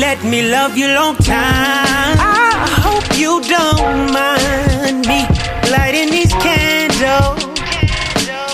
Let 0.01 0.23
me 0.23 0.49
love 0.49 0.75
you 0.75 0.87
long 0.87 1.15
time. 1.17 2.17
I 2.17 2.65
hope 2.85 3.05
you 3.19 3.39
don't 3.39 4.11
mind 4.11 5.05
me 5.05 5.21
lighting 5.69 6.09
these 6.09 6.33
candles. 6.41 7.37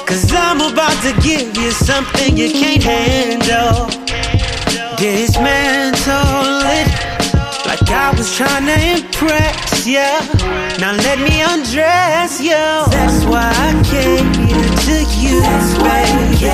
Cause 0.06 0.30
I'm 0.34 0.60
about 0.60 0.98
to 1.07 1.14
give 1.24 1.56
you 1.56 1.72
something 1.72 2.36
you 2.36 2.52
can't 2.52 2.84
handle. 2.84 3.88
Dismantle 4.98 6.68
it 6.80 6.90
like 7.65 7.88
I 7.95 8.14
was 8.18 8.36
trying 8.36 8.65
to 8.65 8.78
impress 8.99 9.88
you. 9.88 10.11
Now 10.84 10.99
let 11.07 11.18
me 11.18 11.41
undress 11.41 12.41
you. 12.41 12.60
That's 12.91 13.24
why 13.24 13.48
I 13.56 13.72
cater 13.88 14.68
to 14.84 14.98
you, 15.24 15.40
baby. 15.80 16.52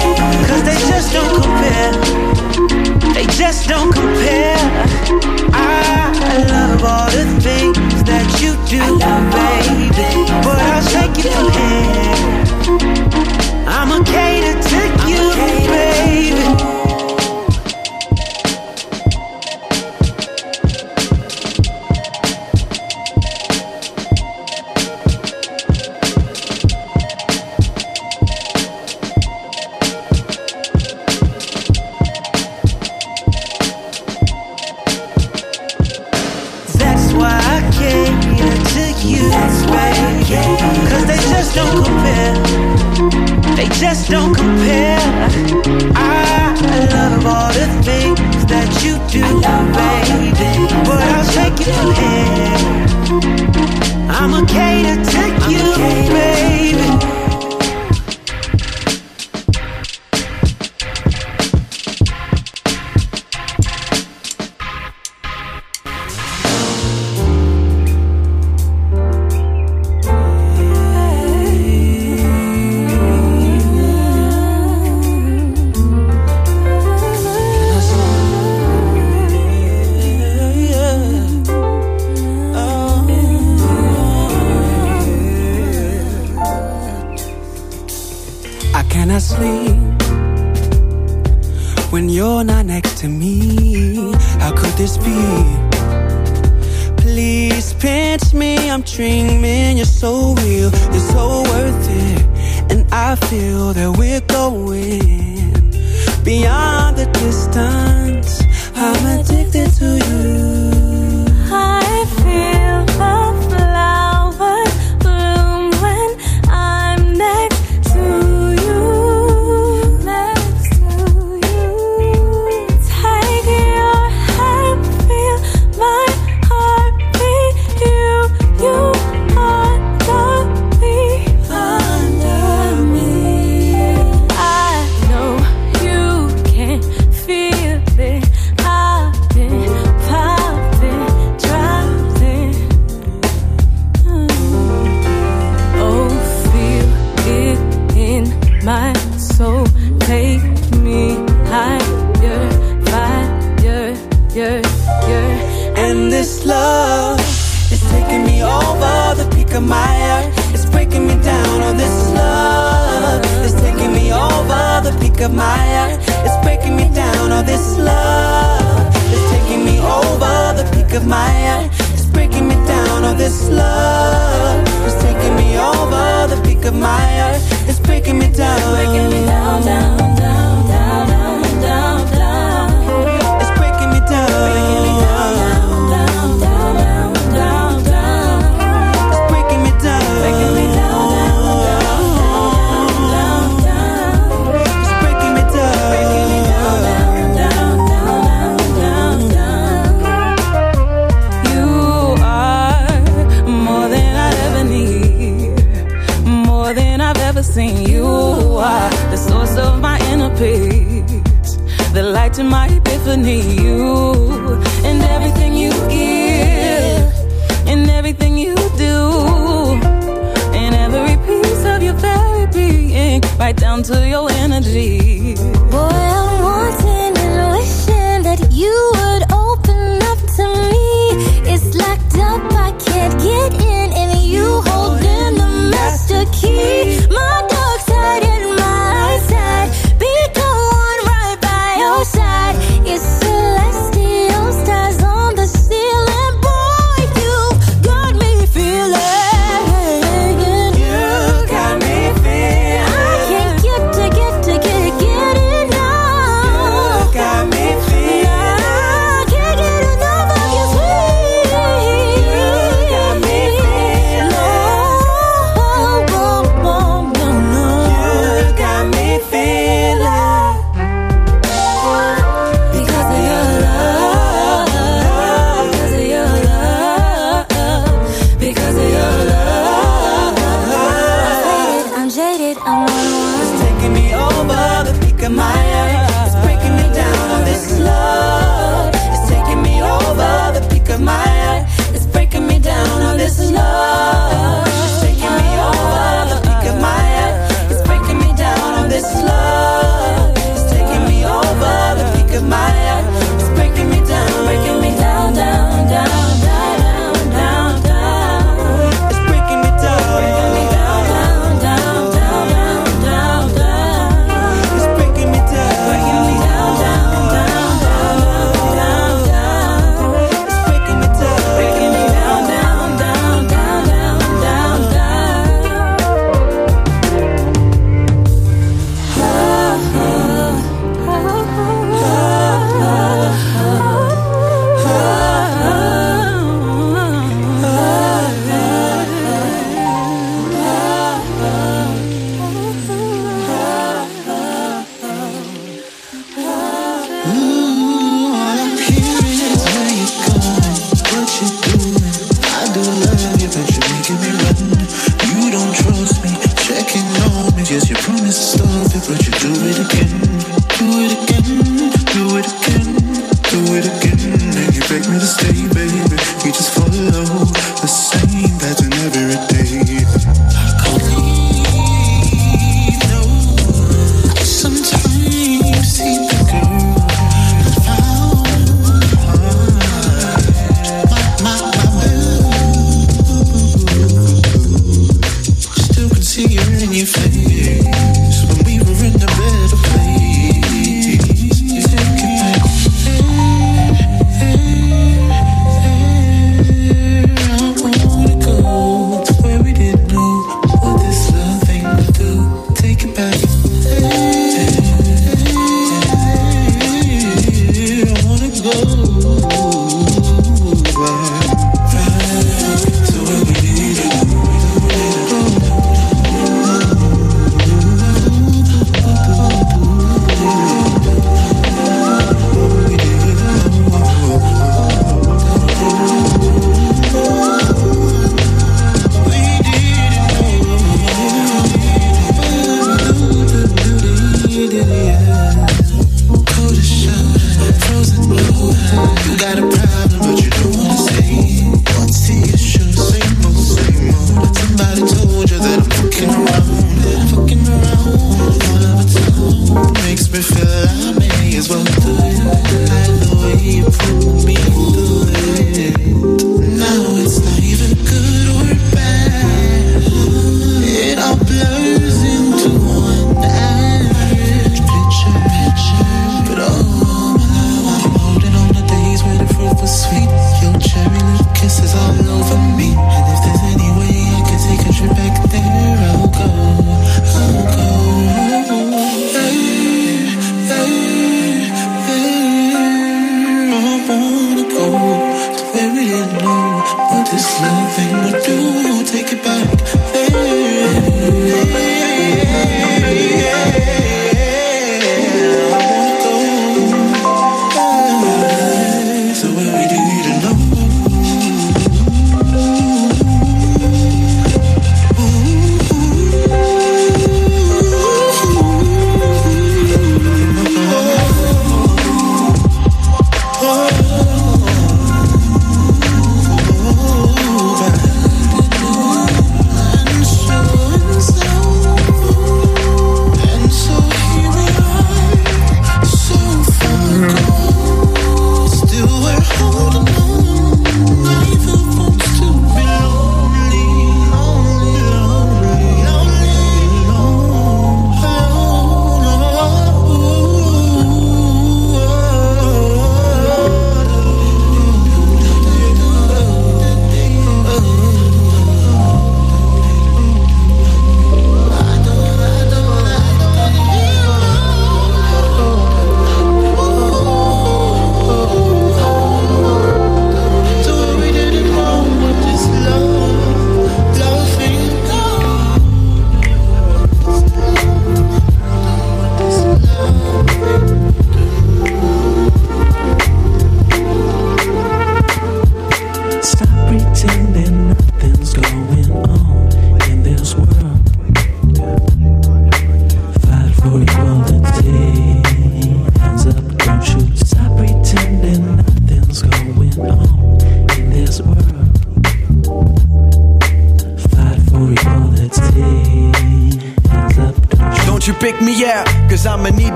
Cause 0.47 0.61
they 0.61 0.77
just 0.87 1.13
don't 1.13 1.41
compare. 1.41 2.32
They 3.23 3.33
just 3.37 3.69
don't 3.69 3.93
compare. 3.93 4.57
I 5.53 6.43
love 6.49 6.83
all 6.83 7.09
the 7.09 7.23
things 7.39 8.03
that 8.03 8.27
you 8.41 8.51
do, 8.67 8.99
baby. 8.99 10.27
But 10.43 10.59
I'll 10.59 10.83
take 10.83 11.17
it 11.23 11.31
from 11.31 11.49
here. 11.55 12.23
I'ma 13.65 14.03
cater 14.03 14.59
to 14.61 14.81
you, 15.07 15.23
baby. 15.71 16.82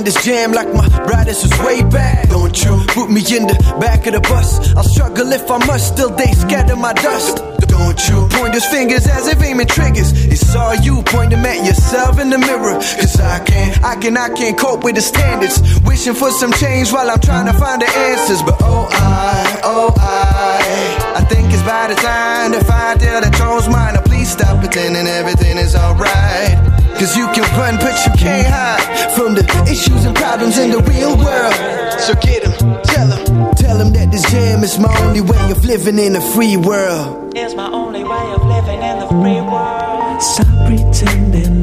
On 0.00 0.04
this 0.04 0.24
jam 0.24 0.52
like 0.52 0.72
my 0.72 0.86
riders 1.04 1.42
was 1.42 1.52
way 1.60 1.82
back. 1.90 2.28
Don't 2.28 2.56
you 2.64 2.72
put 2.88 3.10
me 3.10 3.20
in 3.36 3.46
the 3.46 3.56
back 3.80 4.06
of 4.06 4.14
the 4.14 4.20
bus? 4.20 4.74
I'll 4.74 4.82
struggle 4.82 5.30
if 5.32 5.50
I 5.50 5.58
must, 5.66 5.94
still 5.94 6.10
they 6.10 6.32
scatter 6.32 6.76
my 6.76 6.92
dust. 6.94 7.36
Don't 7.68 8.00
you 8.08 8.26
point 8.32 8.52
those 8.52 8.66
fingers 8.66 9.06
as 9.06 9.28
if 9.28 9.42
aiming 9.42 9.66
triggers. 9.66 10.12
It's 10.26 10.54
all 10.54 10.74
you 10.74 11.02
point 11.02 11.30
them 11.30 11.44
at 11.44 11.64
yourself 11.66 12.18
in 12.18 12.30
the 12.30 12.38
mirror. 12.38 12.80
Cause 13.00 13.20
I 13.20 13.44
can't, 13.44 13.84
I 13.84 13.96
can, 13.96 14.16
I 14.16 14.28
can't 14.30 14.56
cope 14.58 14.84
with 14.84 14.94
the 14.94 15.02
standards. 15.02 15.60
Wishing 15.84 16.14
for 16.14 16.30
some 16.30 16.52
change 16.52 16.92
while 16.92 17.10
I'm 17.10 17.20
trying 17.20 17.46
to 17.52 17.56
find 17.58 17.82
the 17.82 17.88
answers. 17.88 18.42
But 18.42 18.56
oh, 18.60 18.88
I, 18.90 19.60
oh, 19.64 19.94
I, 19.98 21.20
I 21.20 21.24
think 21.24 21.52
it's 21.52 21.62
by 21.62 21.88
the 21.88 21.96
time 21.96 22.52
to 22.52 22.64
find 22.64 23.02
out 23.02 23.24
the 23.24 23.30
troll's 23.36 23.68
mine. 23.68 23.94
Now 23.94 24.02
please 24.02 24.30
stop 24.30 24.60
pretending 24.60 25.06
everything 25.06 25.58
is 25.58 25.76
alright. 25.76 26.56
Cause 26.96 27.16
you 27.16 27.26
can 27.32 27.44
run, 27.56 27.76
but 27.76 27.96
you 28.04 28.12
can't 28.18 28.46
hide 28.46 28.89
from 29.16 29.34
the 29.34 29.44
issues 29.70 30.04
and 30.04 30.14
problems 30.16 30.58
in 30.58 30.70
the 30.70 30.82
real 30.82 31.16
world. 31.16 31.54
So 32.00 32.14
get 32.14 32.44
him, 32.44 32.52
tell 32.84 33.10
get 33.10 33.12
'em, 33.12 33.20
tell 33.24 33.36
'em, 33.36 33.54
tell 33.54 33.80
'em 33.80 33.92
that 33.92 34.10
this 34.10 34.24
jam 34.30 34.62
is 34.62 34.78
my 34.78 34.94
only 35.04 35.20
way 35.20 35.50
of 35.50 35.64
living 35.64 35.98
in 35.98 36.16
a 36.16 36.20
free 36.34 36.56
world. 36.56 37.32
It's 37.34 37.54
my 37.54 37.70
only 37.70 38.04
way 38.04 38.26
of 38.36 38.44
living 38.44 38.80
in 38.82 38.98
the 39.00 39.08
free 39.08 39.40
world. 39.40 40.22
Stop 40.22 40.46
pretending 40.66 41.59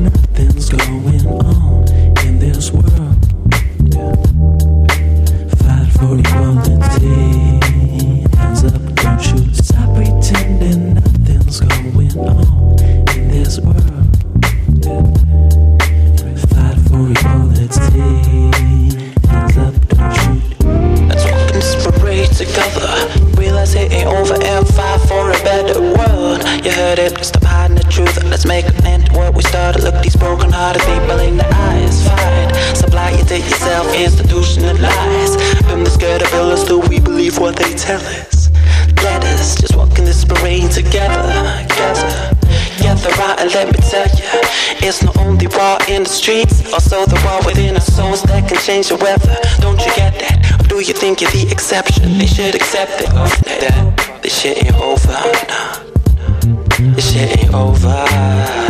streets, 46.27 46.73
also 46.73 47.05
the 47.05 47.15
war 47.23 47.39
within 47.45 47.73
our 47.75 47.79
souls 47.79 48.21
that 48.23 48.49
can 48.49 48.57
change 48.59 48.89
the 48.89 48.97
weather. 48.97 49.33
Don't 49.61 49.79
you 49.79 49.91
get 49.95 50.11
that? 50.19 50.59
Or 50.59 50.67
do 50.67 50.75
you 50.75 50.93
think 50.93 51.21
you're 51.21 51.31
the 51.31 51.47
exception? 51.49 52.17
They 52.17 52.25
should 52.25 52.53
accept 52.53 52.99
it. 52.99 53.07
Oh, 53.13 53.31
that 53.45 54.19
this 54.21 54.37
shit 54.41 54.61
ain't 54.65 54.75
over. 54.75 55.07
Nah. 55.07 56.95
This 56.95 57.13
shit 57.13 57.43
ain't 57.43 57.53
over. 57.53 58.66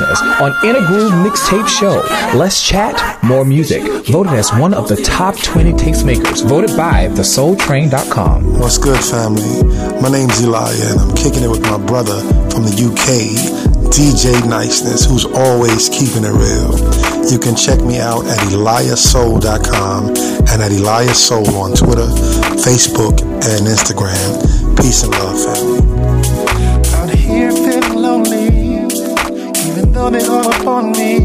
DJ 0.00 0.08
Niceness, 0.08 0.40
on 0.40 0.64
Inner 0.64 0.86
Groove 0.86 1.12
Mixtape 1.12 1.68
Show. 1.68 2.00
Less 2.36 2.62
chat, 2.62 3.22
more 3.22 3.44
music. 3.44 3.82
Voted 4.06 4.32
as 4.32 4.52
one 4.52 4.74
of 4.74 4.88
the 4.88 4.96
top 4.96 5.36
20 5.36 5.72
tastemakers. 5.72 6.46
Voted 6.46 6.76
by 6.76 7.08
thesoultrain.com. 7.08 8.58
What's 8.58 8.78
good, 8.78 9.02
family? 9.02 9.62
My 10.00 10.10
name's 10.10 10.42
Elijah, 10.42 10.90
and 10.90 11.00
I'm 11.00 11.14
kicking 11.16 11.42
it 11.42 11.50
with 11.50 11.62
my 11.62 11.78
brother 11.78 12.20
from 12.50 12.64
the 12.64 12.72
UK, 12.72 13.36
DJ 13.90 14.46
Niceness, 14.48 15.04
who's 15.06 15.24
always 15.24 15.88
keeping 15.88 16.24
it 16.24 16.32
real. 16.32 16.72
You 17.30 17.38
can 17.38 17.54
check 17.54 17.80
me 17.82 17.98
out 17.98 18.24
at 18.26 18.38
eliasoul.com 18.48 20.08
and 20.08 20.62
at 20.62 20.70
eliasoul 20.72 21.48
on 21.54 21.76
Twitter, 21.76 22.08
Facebook, 22.56 23.20
and 23.20 23.66
Instagram. 23.66 24.76
Peace 24.76 25.02
and 25.02 25.12
love, 25.12 25.56
family. 25.56 25.89
All 30.18 30.52
upon 30.52 30.90
me. 30.92 31.16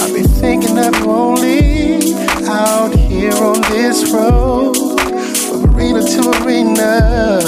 I've 0.00 0.12
been 0.14 0.28
thinking 0.28 0.78
you 0.78 1.10
only 1.10 2.14
out 2.46 2.94
here 2.94 3.34
on 3.34 3.60
this 3.62 4.12
road, 4.12 4.76
from 4.76 5.74
arena 5.74 6.02
to 6.02 6.30
arena, 6.44 7.40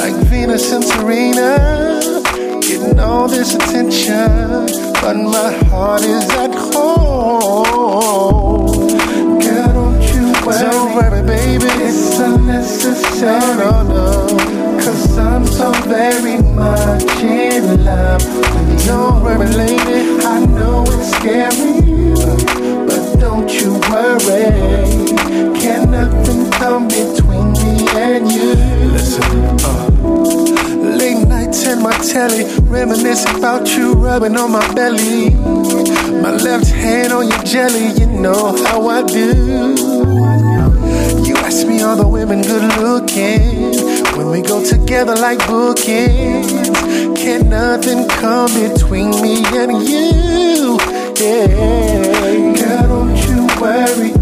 like 0.00 0.14
Venus 0.26 0.72
and 0.72 0.82
Serena, 0.82 2.00
getting 2.62 2.98
all 2.98 3.28
this 3.28 3.54
attention, 3.54 4.66
but 5.00 5.14
my 5.14 5.52
heart 5.68 6.02
is 6.02 6.28
at 6.30 6.52
home. 6.74 7.86
Girl, 9.38 9.72
don't 9.72 10.02
you 10.14 10.32
worry, 10.44 10.58
don't 10.58 10.94
worry, 10.96 11.22
baby, 11.22 11.70
it's 11.84 12.18
unnecessary. 12.18 13.30
No, 13.30 13.82
no, 13.84 14.36
no. 14.46 14.59
Cause 14.90 15.18
I'm 15.18 15.46
so 15.46 15.70
very 15.86 16.42
much 16.42 17.22
in 17.22 17.84
love 17.84 18.24
with 18.24 18.82
you. 18.82 18.88
Don't 18.88 19.22
worry, 19.22 19.46
lady, 19.46 20.18
I 20.24 20.44
know 20.46 20.82
it's 20.88 21.12
scary, 21.12 21.78
but 22.88 23.20
don't 23.20 23.48
you 23.54 23.74
worry. 23.88 24.50
Can 25.60 25.92
nothing 25.92 26.50
come 26.50 26.88
between 26.88 27.52
me 27.52 27.86
and 27.94 28.32
you? 28.32 28.54
Listen, 28.90 29.60
uh. 29.62 29.90
Late 30.98 31.24
nights 31.28 31.64
in 31.66 31.80
my 31.80 31.96
telly, 31.98 32.46
reminisce 32.62 33.24
about 33.36 33.68
you 33.68 33.92
rubbing 33.92 34.36
on 34.36 34.50
my 34.50 34.74
belly. 34.74 35.30
My 36.20 36.32
left 36.32 36.66
hand 36.66 37.12
on 37.12 37.28
your 37.28 37.42
jelly, 37.44 37.92
you 37.92 38.06
know 38.06 38.56
how 38.64 38.88
I 38.88 39.04
do. 39.04 39.36
You 41.24 41.36
ask 41.36 41.64
me, 41.64 41.80
are 41.80 41.94
the 41.94 42.08
women 42.08 42.42
good 42.42 42.64
looking? 42.80 43.69
We 44.30 44.42
go 44.42 44.64
together 44.64 45.16
like 45.16 45.40
bookends, 45.40 47.16
can 47.16 47.48
nothing 47.48 48.06
come 48.08 48.52
between 48.54 49.10
me 49.22 49.42
and 49.44 49.82
you? 49.88 50.78
Yeah, 51.18 52.54
girl, 52.54 52.86
don't 52.86 53.16
you 53.26 53.48
worry, 53.60 54.12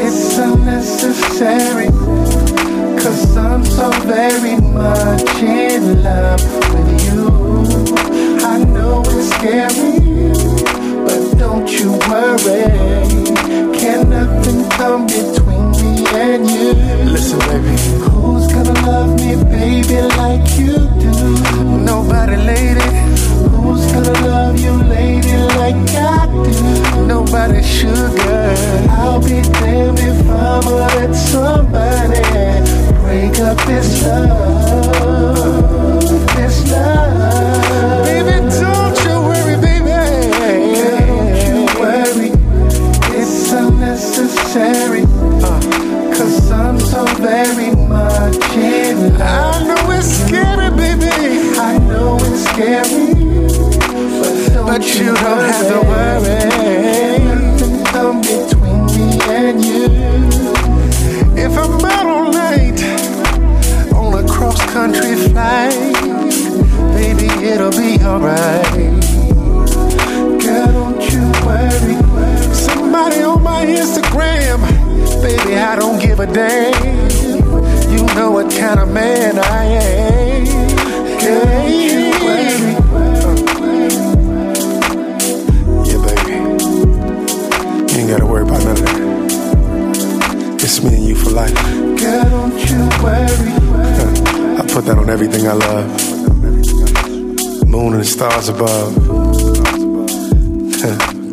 it's 0.00 0.38
unnecessary. 0.38 1.88
Cause 3.02 3.36
I'm 3.36 3.64
so 3.64 3.90
very 4.06 4.56
much 4.60 5.42
in 5.42 6.04
love 6.04 6.40
with 6.72 6.90
you. 7.04 7.26
I 8.46 8.58
know 8.62 9.02
it's 9.04 9.30
scary, 9.34 9.98
but 11.04 11.38
don't 11.38 11.68
you 11.72 11.90
worry. 12.08 12.70
Can 13.76 14.10
nothing 14.10 14.70
come 14.70 15.06
between 15.06 15.43
and 16.16 16.48
you? 16.48 16.72
Listen, 17.12 17.38
baby. 17.40 17.76
Who's 18.10 18.46
gonna 18.52 18.74
love 18.86 19.10
me, 19.20 19.34
baby, 19.44 20.00
like 20.16 20.46
you 20.58 20.76
do? 21.00 21.12
Nobody, 21.90 22.36
lady. 22.36 22.88
Who's 23.50 23.84
gonna 23.92 24.12
love 24.26 24.58
you, 24.58 24.72
lady, 24.94 25.36
like 25.58 25.76
I 25.94 26.26
do? 26.26 27.06
Nobody, 27.06 27.62
sugar. 27.62 28.54
I'll 28.90 29.20
be 29.20 29.42
damned 29.42 29.98
if 29.98 30.20
I'ma 30.28 30.70
let 30.96 31.14
somebody 31.14 32.22
break 33.00 33.38
up 33.40 33.58
this 33.66 34.02
love, 34.02 36.00
this 36.36 36.70
love. 36.70 38.04
Baby, 38.06 38.33
you, 54.96 55.06
don't 55.06 55.44
have 55.44 55.66
to 55.68 55.80
worry. 55.88 57.18
Nothing 57.24 57.84
come 57.84 58.20
between 58.20 58.86
me 58.94 59.18
and 59.28 59.64
you. 59.64 59.84
If 61.36 61.52
I'm 61.58 61.84
out 61.84 62.06
all 62.06 62.32
night 62.32 62.80
on 63.92 64.24
a 64.24 64.28
cross 64.28 64.60
country 64.72 65.16
flight, 65.16 65.74
baby, 66.94 67.26
it'll 67.44 67.70
be 67.72 67.98
alright. 68.04 68.72
Girl, 70.42 70.72
don't 70.72 71.02
you 71.12 71.24
worry. 71.44 71.96
Somebody 72.54 73.22
on 73.22 73.42
my 73.42 73.66
Instagram, 73.66 74.60
baby, 75.22 75.56
I 75.56 75.76
don't 75.76 76.00
give 76.00 76.20
a 76.20 76.26
damn. 76.26 77.10
You 77.90 78.04
know 78.14 78.30
what 78.30 78.50
kind 78.50 78.78
of 78.78 78.88
man 78.92 79.38
I 79.38 79.64
am. 79.64 80.44
Girl, 81.20 82.03
put 94.74 94.86
that 94.86 94.98
on 94.98 95.08
everything 95.08 95.46
I 95.46 95.52
love. 95.52 95.86
Moon 97.68 97.92
and 97.92 98.00
the 98.00 98.04
stars 98.04 98.48
above. 98.48 98.92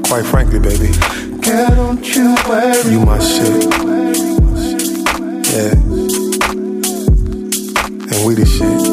Quite 0.08 0.26
frankly, 0.28 0.60
baby. 0.60 0.92
Girl, 1.42 1.76
don't 1.76 2.16
you 2.16 2.36
worry. 2.48 2.92
You 2.92 3.04
my 3.04 3.18
shit. 3.18 3.64
Yeah. 5.50 5.74
And 8.12 8.28
we 8.28 8.36
the 8.36 8.46
shit. 8.46 8.91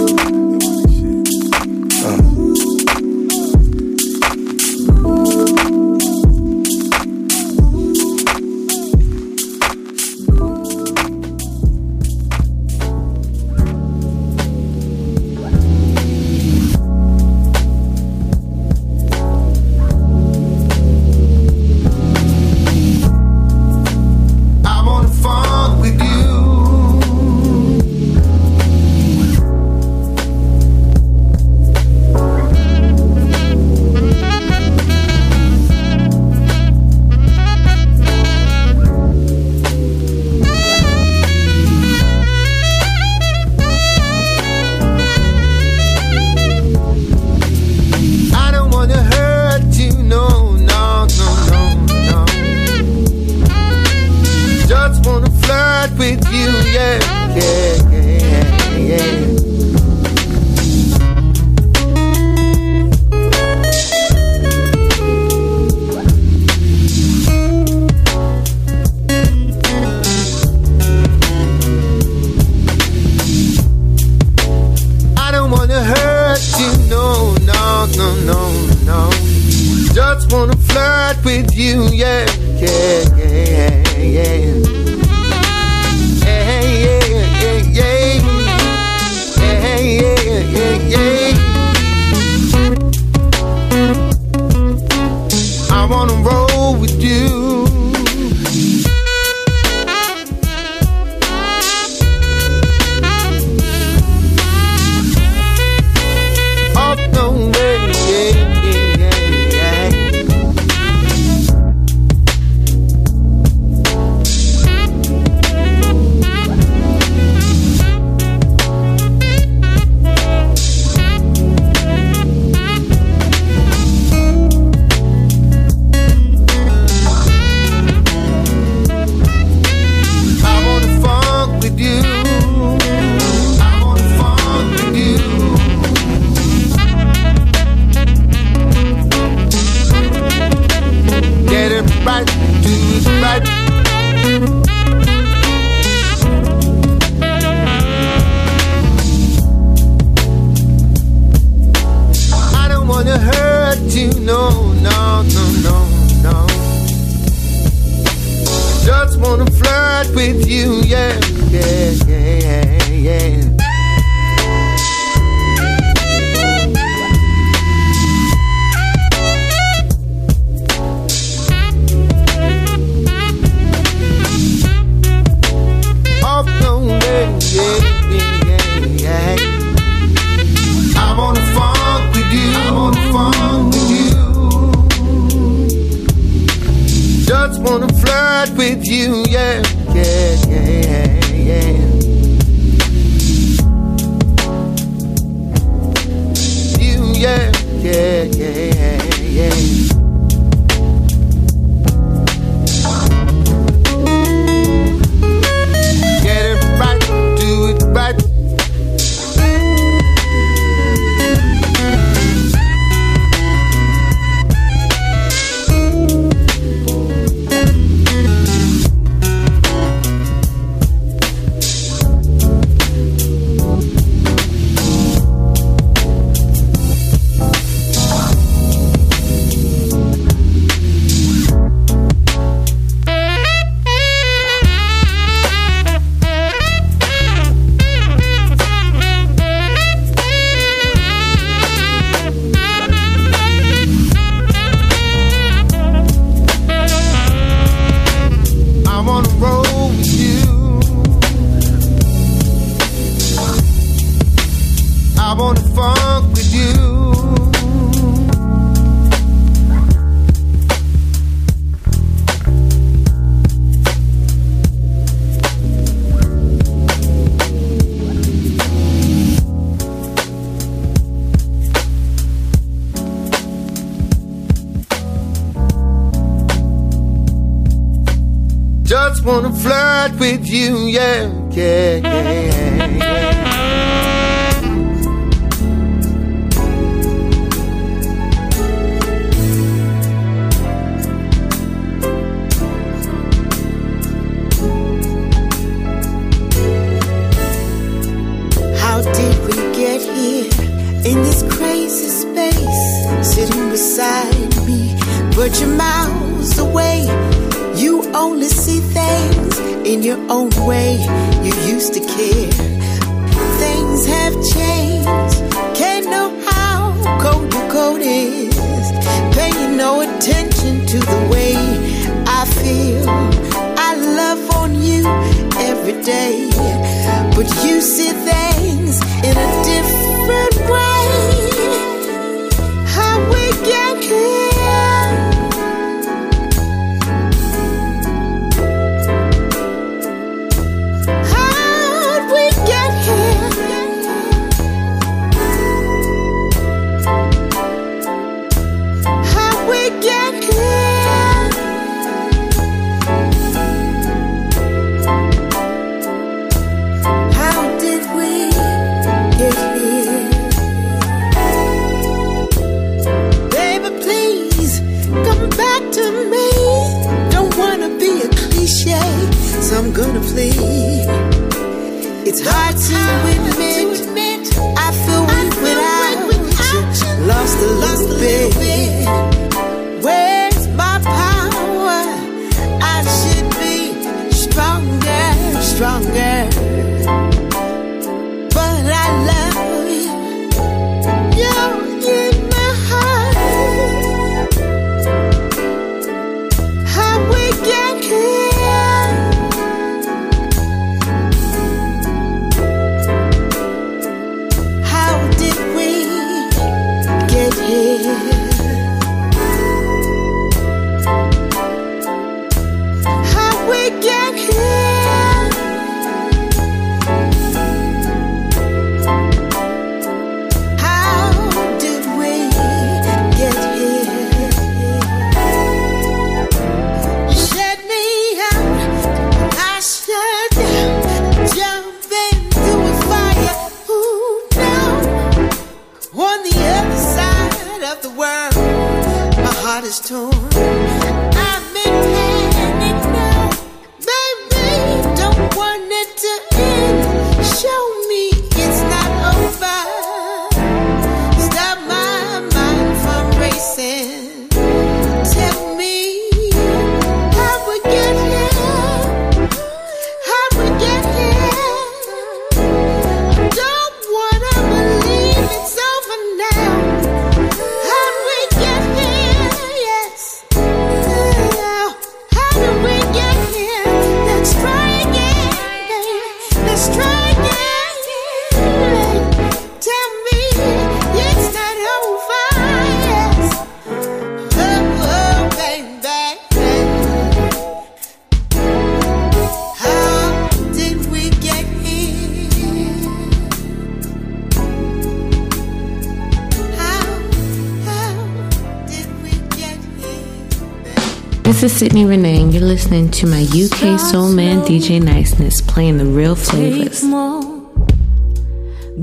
is 501.68 501.78
Sydney 501.78 502.06
Renee, 502.06 502.40
and 502.40 502.55
you're 502.55 502.62
listening 502.62 503.10
to 503.10 503.26
my 503.26 503.42
UK 503.42 503.98
Soul 504.00 504.30
Man 504.30 504.60
DJ 504.60 505.02
Niceness 505.02 505.60
playing 505.60 505.98
the 505.98 506.05
real 506.06 506.34
flavors. 506.34 507.02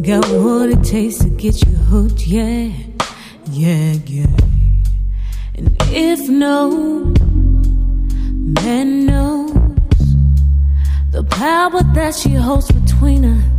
Got 0.01 0.25
what 0.43 0.69
it 0.69 0.83
takes 0.83 1.17
to 1.19 1.29
get 1.29 1.63
you 1.65 1.75
hooked, 1.75 2.25
yeah, 2.25 2.71
yeah, 3.51 3.93
yeah. 4.05 4.25
And 5.55 5.75
if 5.91 6.27
no 6.27 7.13
man 8.63 9.05
knows 9.05 9.53
the 11.11 11.23
power 11.29 11.83
that 11.93 12.15
she 12.15 12.29
holds 12.29 12.71
between 12.71 13.25
us 13.25 13.54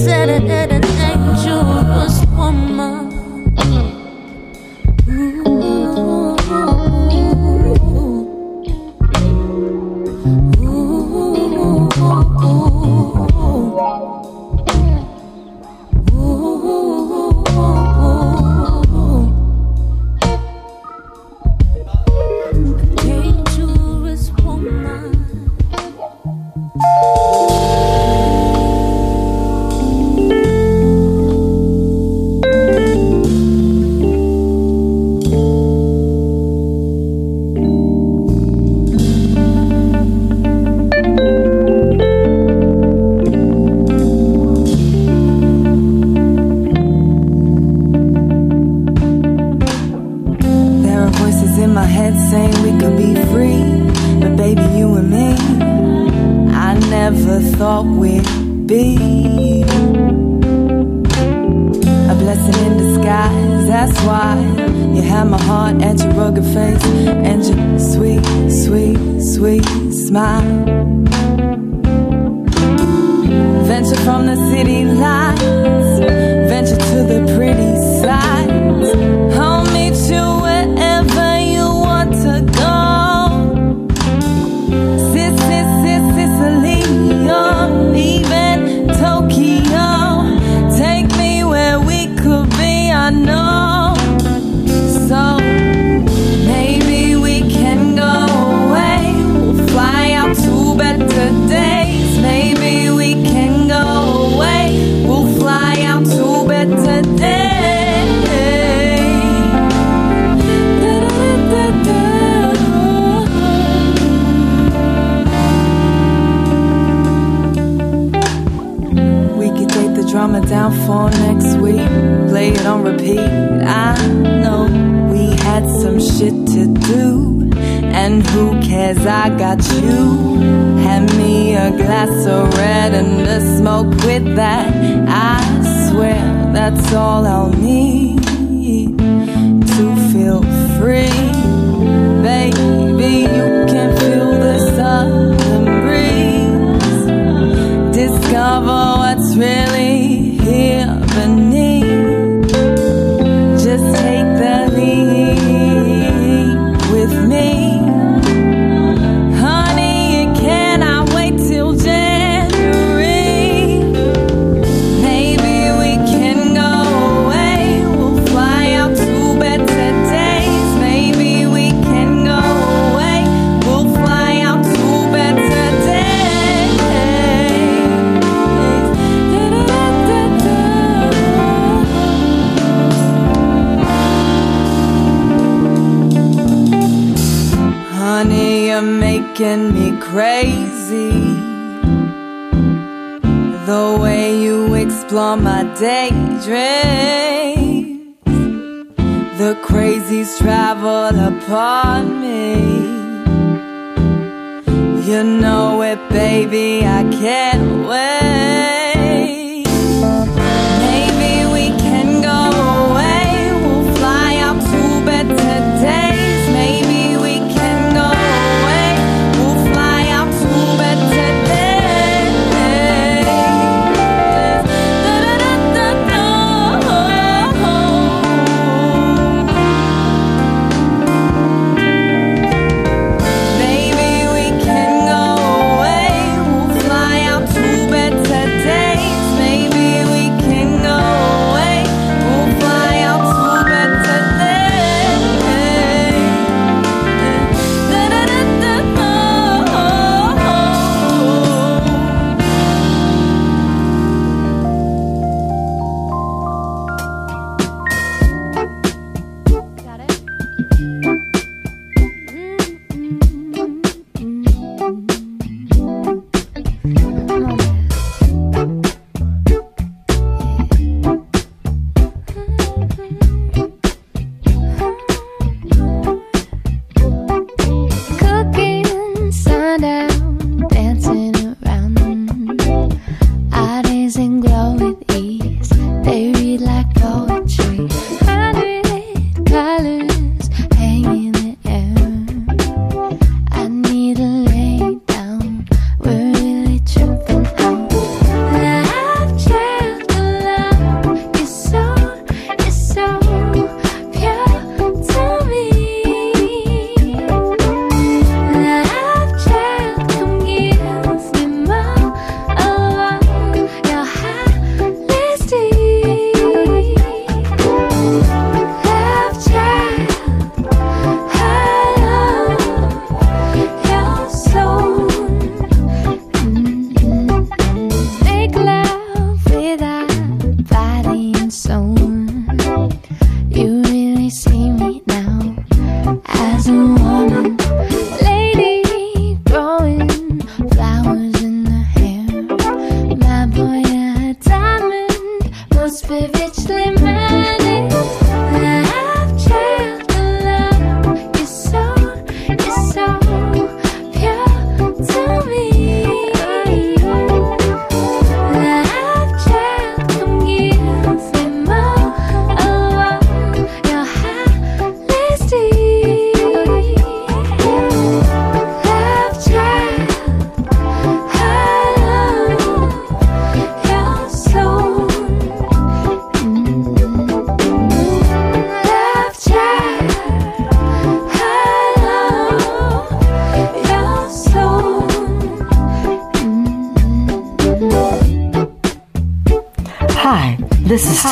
said 0.00 0.30
it. 0.30 0.79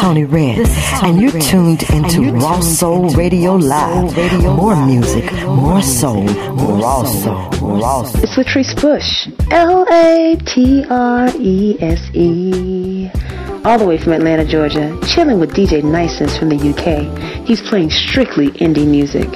Tony 0.08 0.24
Red, 0.24 0.66
and 1.04 1.20
you're 1.20 1.38
tuned 1.38 1.82
into 1.90 2.32
Raw 2.32 2.60
Soul 2.60 3.10
Radio 3.10 3.56
Live. 3.56 4.16
More 4.42 4.74
music, 4.86 5.30
more 5.44 5.82
soul, 5.82 6.24
raw 6.24 7.04
soul, 7.04 7.50
raw 7.60 8.02
soul. 8.04 8.22
It's 8.24 8.34
Latrese 8.38 8.80
Bush, 8.80 9.28
L 9.50 9.84
A 9.92 10.34
T 10.46 10.82
R 10.88 11.28
E 11.38 11.76
S 11.82 12.00
E. 12.14 13.10
All 13.66 13.76
the 13.76 13.84
way 13.86 13.98
from 13.98 14.14
Atlanta, 14.14 14.46
Georgia, 14.46 14.98
chilling 15.06 15.40
with 15.40 15.52
DJ 15.52 15.84
Niceness 15.84 16.38
from 16.38 16.48
the 16.48 16.56
UK. 16.56 17.46
He's 17.46 17.60
playing 17.60 17.90
strictly 17.90 18.48
indie 18.52 18.88
music. 18.88 19.28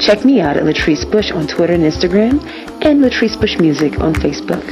Check 0.00 0.24
me 0.24 0.40
out 0.40 0.56
at 0.56 0.62
Latrese 0.62 1.10
Bush 1.10 1.32
on 1.32 1.48
Twitter 1.48 1.72
and 1.72 1.82
Instagram, 1.82 2.40
and 2.84 3.02
Latrese 3.02 3.40
Bush 3.40 3.58
Music 3.58 3.98
on 3.98 4.14
Facebook. 4.14 4.62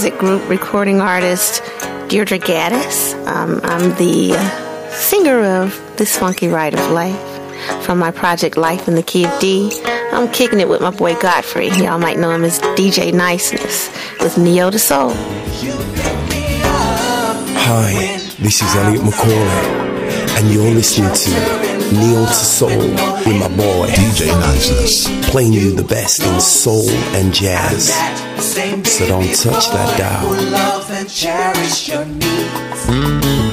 Music 0.00 0.18
Group 0.18 0.48
recording 0.48 1.02
artist 1.02 1.62
Deirdre 2.08 2.38
Gaddis. 2.38 3.12
Um, 3.26 3.60
I'm 3.62 3.90
the 3.98 4.32
singer 4.90 5.44
of 5.60 5.78
This 5.98 6.16
Funky 6.16 6.48
Ride 6.48 6.72
of 6.72 6.90
Life 6.90 7.20
from 7.84 7.98
my 7.98 8.10
project 8.10 8.56
Life 8.56 8.88
in 8.88 8.94
the 8.94 9.02
Key 9.02 9.26
of 9.26 9.40
D. 9.40 9.70
I'm 9.84 10.32
kicking 10.32 10.58
it 10.58 10.70
with 10.70 10.80
my 10.80 10.90
boy 10.90 11.20
Godfrey. 11.20 11.68
Y'all 11.68 11.98
might 11.98 12.18
know 12.18 12.30
him 12.30 12.44
as 12.44 12.60
DJ 12.60 13.12
Niceness 13.12 13.90
with 14.20 14.38
Neo 14.38 14.70
the 14.70 14.78
Soul. 14.78 15.10
Hi, 17.68 17.92
this 18.38 18.62
is 18.62 18.76
Elliot 18.76 19.02
McCauley, 19.02 20.38
and 20.38 20.50
you're 20.50 20.72
listening 20.72 21.12
to 21.12 21.30
Neo 21.94 22.24
to 22.24 22.32
Soul 22.32 22.70
with 22.70 23.38
my 23.38 23.48
boy 23.54 23.86
DJ 23.88 24.28
Niceness, 24.40 25.30
playing 25.30 25.52
you 25.52 25.76
the 25.76 25.84
best 25.84 26.22
in 26.22 26.40
soul 26.40 26.88
and 26.88 27.34
jazz. 27.34 28.29
So 28.84 29.06
don't 29.06 29.24
touch 29.34 29.70
that 29.70 29.98
dial. 29.98 30.50
love 30.50 30.90
and 30.90 31.08
cherish 31.08 31.88
your 31.88 32.04
D- 32.04 33.50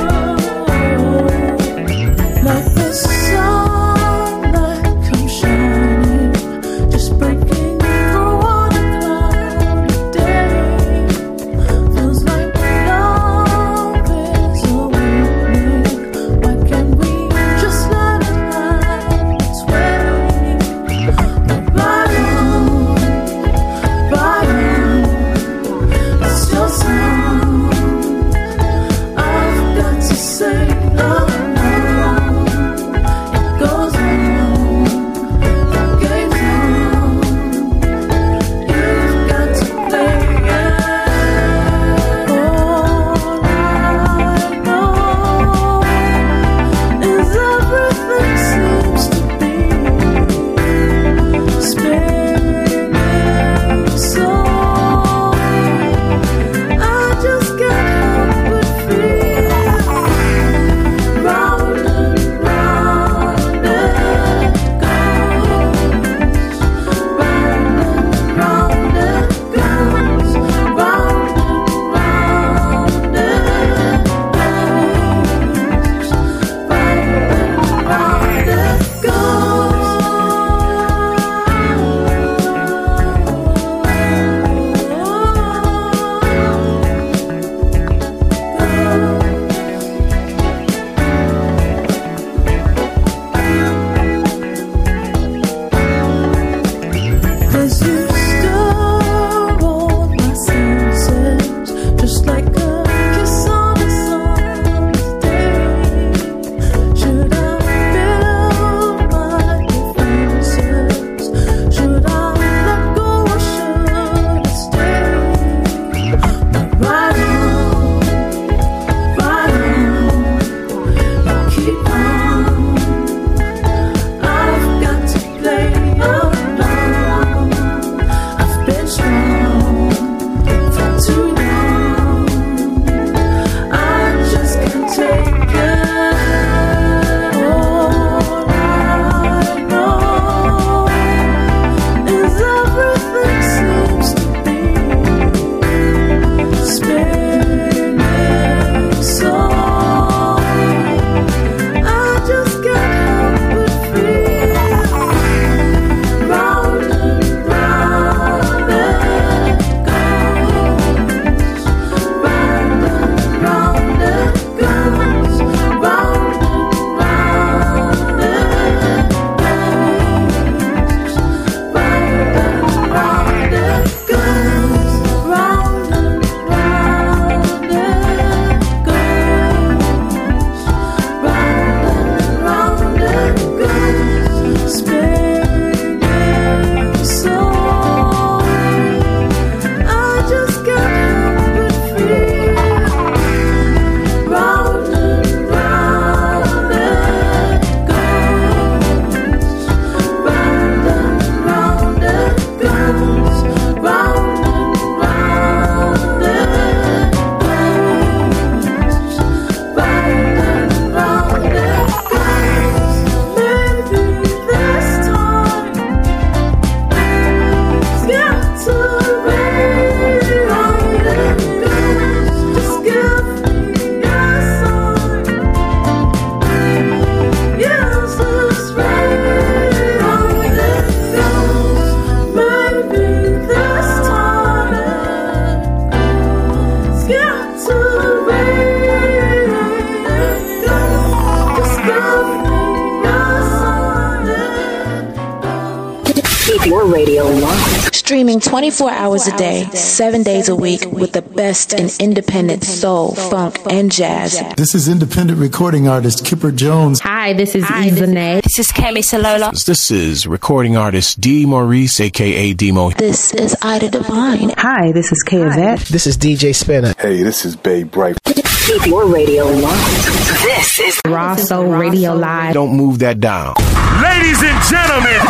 Streaming 248.35 248.51
24 248.51 248.91
hours 248.91 249.27
a 249.27 249.37
day, 249.37 249.63
7 249.71 250.23
days 250.23 250.49
a 250.49 250.55
week 250.55 250.85
with 250.91 251.13
the 251.13 251.21
best 251.21 251.71
in 251.71 251.89
independent 252.01 252.65
soul, 252.65 253.15
funk, 253.15 253.57
and 253.69 253.89
jazz. 253.89 254.43
This 254.57 254.75
is 254.75 254.89
independent 254.89 255.39
recording 255.39 255.87
artist 255.87 256.25
Kipper 256.25 256.51
Jones. 256.51 256.99
Hi, 256.99 257.31
this 257.31 257.55
is 257.55 257.63
Izane. 257.63 258.41
This 258.41 258.59
is 258.59 258.67
Kemi 258.67 258.99
Salola. 258.99 259.51
This 259.65 259.89
is 259.89 260.27
recording 260.27 260.75
artist 260.75 261.21
D. 261.21 261.45
Maurice, 261.45 262.01
aka 262.01 262.53
Demo. 262.53 262.89
This 262.91 263.33
is 263.33 263.55
Ida 263.61 263.89
Divine. 263.89 264.49
Hi, 264.57 264.91
this 264.91 265.13
is 265.13 265.23
Kay 265.23 265.43
Yvette. 265.43 265.79
This 265.87 266.05
is 266.05 266.17
DJ 266.17 266.53
Spinner. 266.53 266.93
Hey, 266.99 267.23
this 267.23 267.45
is 267.45 267.55
Babe 267.55 267.89
Bright. 267.89 268.17
Keep 268.25 268.87
your 268.87 269.05
radio 269.05 269.45
locked. 269.45 270.05
This 270.41 270.79
is 270.79 270.99
Raw 271.07 271.35
Soul 271.35 271.67
Radio 271.67 272.13
Live. 272.15 272.53
Don't 272.53 272.75
move 272.75 272.99
that 272.99 273.19
down. 273.19 273.53
Ladies 274.01 274.41
and 274.43 274.59
gentlemen, 274.67 275.21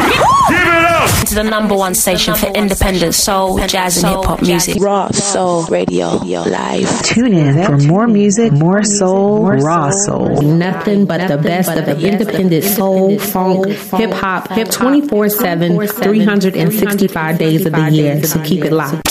give 1.25 1.37
to 1.37 1.43
the 1.43 1.49
number 1.49 1.75
one 1.75 1.95
station 1.95 2.35
for 2.35 2.47
independent 2.47 3.15
soul, 3.15 3.57
jazz, 3.67 4.03
and 4.03 4.15
hip 4.15 4.25
hop 4.25 4.41
music. 4.41 4.81
Raw 4.81 5.09
Soul 5.11 5.63
Radio 5.65 6.17
Live. 6.17 7.03
Tune 7.03 7.33
in 7.33 7.65
for 7.65 7.77
more 7.77 8.07
music, 8.07 8.51
more 8.51 8.83
soul, 8.83 9.45
raw 9.45 9.89
soul. 9.89 10.41
Nothing 10.41 11.05
but 11.05 11.27
the 11.27 11.37
best 11.37 11.69
of 11.69 11.85
the 11.85 12.07
independent 12.07 12.63
soul, 12.63 13.17
funk, 13.19 13.67
hip 13.67 14.11
hop, 14.11 14.51
hip 14.51 14.69
24 14.69 15.29
7, 15.29 15.87
365 15.87 17.37
days 17.37 17.65
of 17.65 17.73
the 17.73 17.89
year. 17.91 18.23
So 18.23 18.41
keep 18.43 18.63
it 18.63 18.71
locked. 18.71 19.03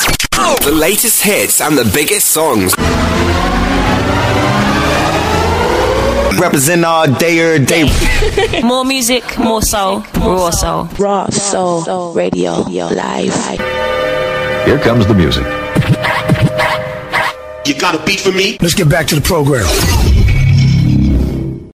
The 0.64 0.72
latest 0.72 1.22
hits 1.22 1.60
and 1.60 1.76
the 1.76 1.90
biggest 1.94 2.28
songs. 2.28 2.74
Represent 6.38 6.84
all 6.84 7.06
day 7.12 7.38
or 7.40 7.58
day. 7.58 7.84
more 8.62 8.84
music, 8.84 9.38
more 9.38 9.62
soul, 9.62 10.04
raw 10.16 10.50
soul. 10.50 10.84
Raw 10.98 11.28
Soul 11.30 12.12
Radio 12.12 12.52
Live. 12.52 13.58
Here 14.66 14.78
comes 14.78 15.06
the 15.06 15.14
music. 15.14 15.44
You 17.66 17.74
got 17.80 17.94
a 17.94 18.04
beat 18.04 18.20
for 18.20 18.32
me? 18.32 18.58
Let's 18.60 18.74
get 18.74 18.88
back 18.88 19.06
to 19.08 19.14
the 19.14 19.20
program. 19.20 19.64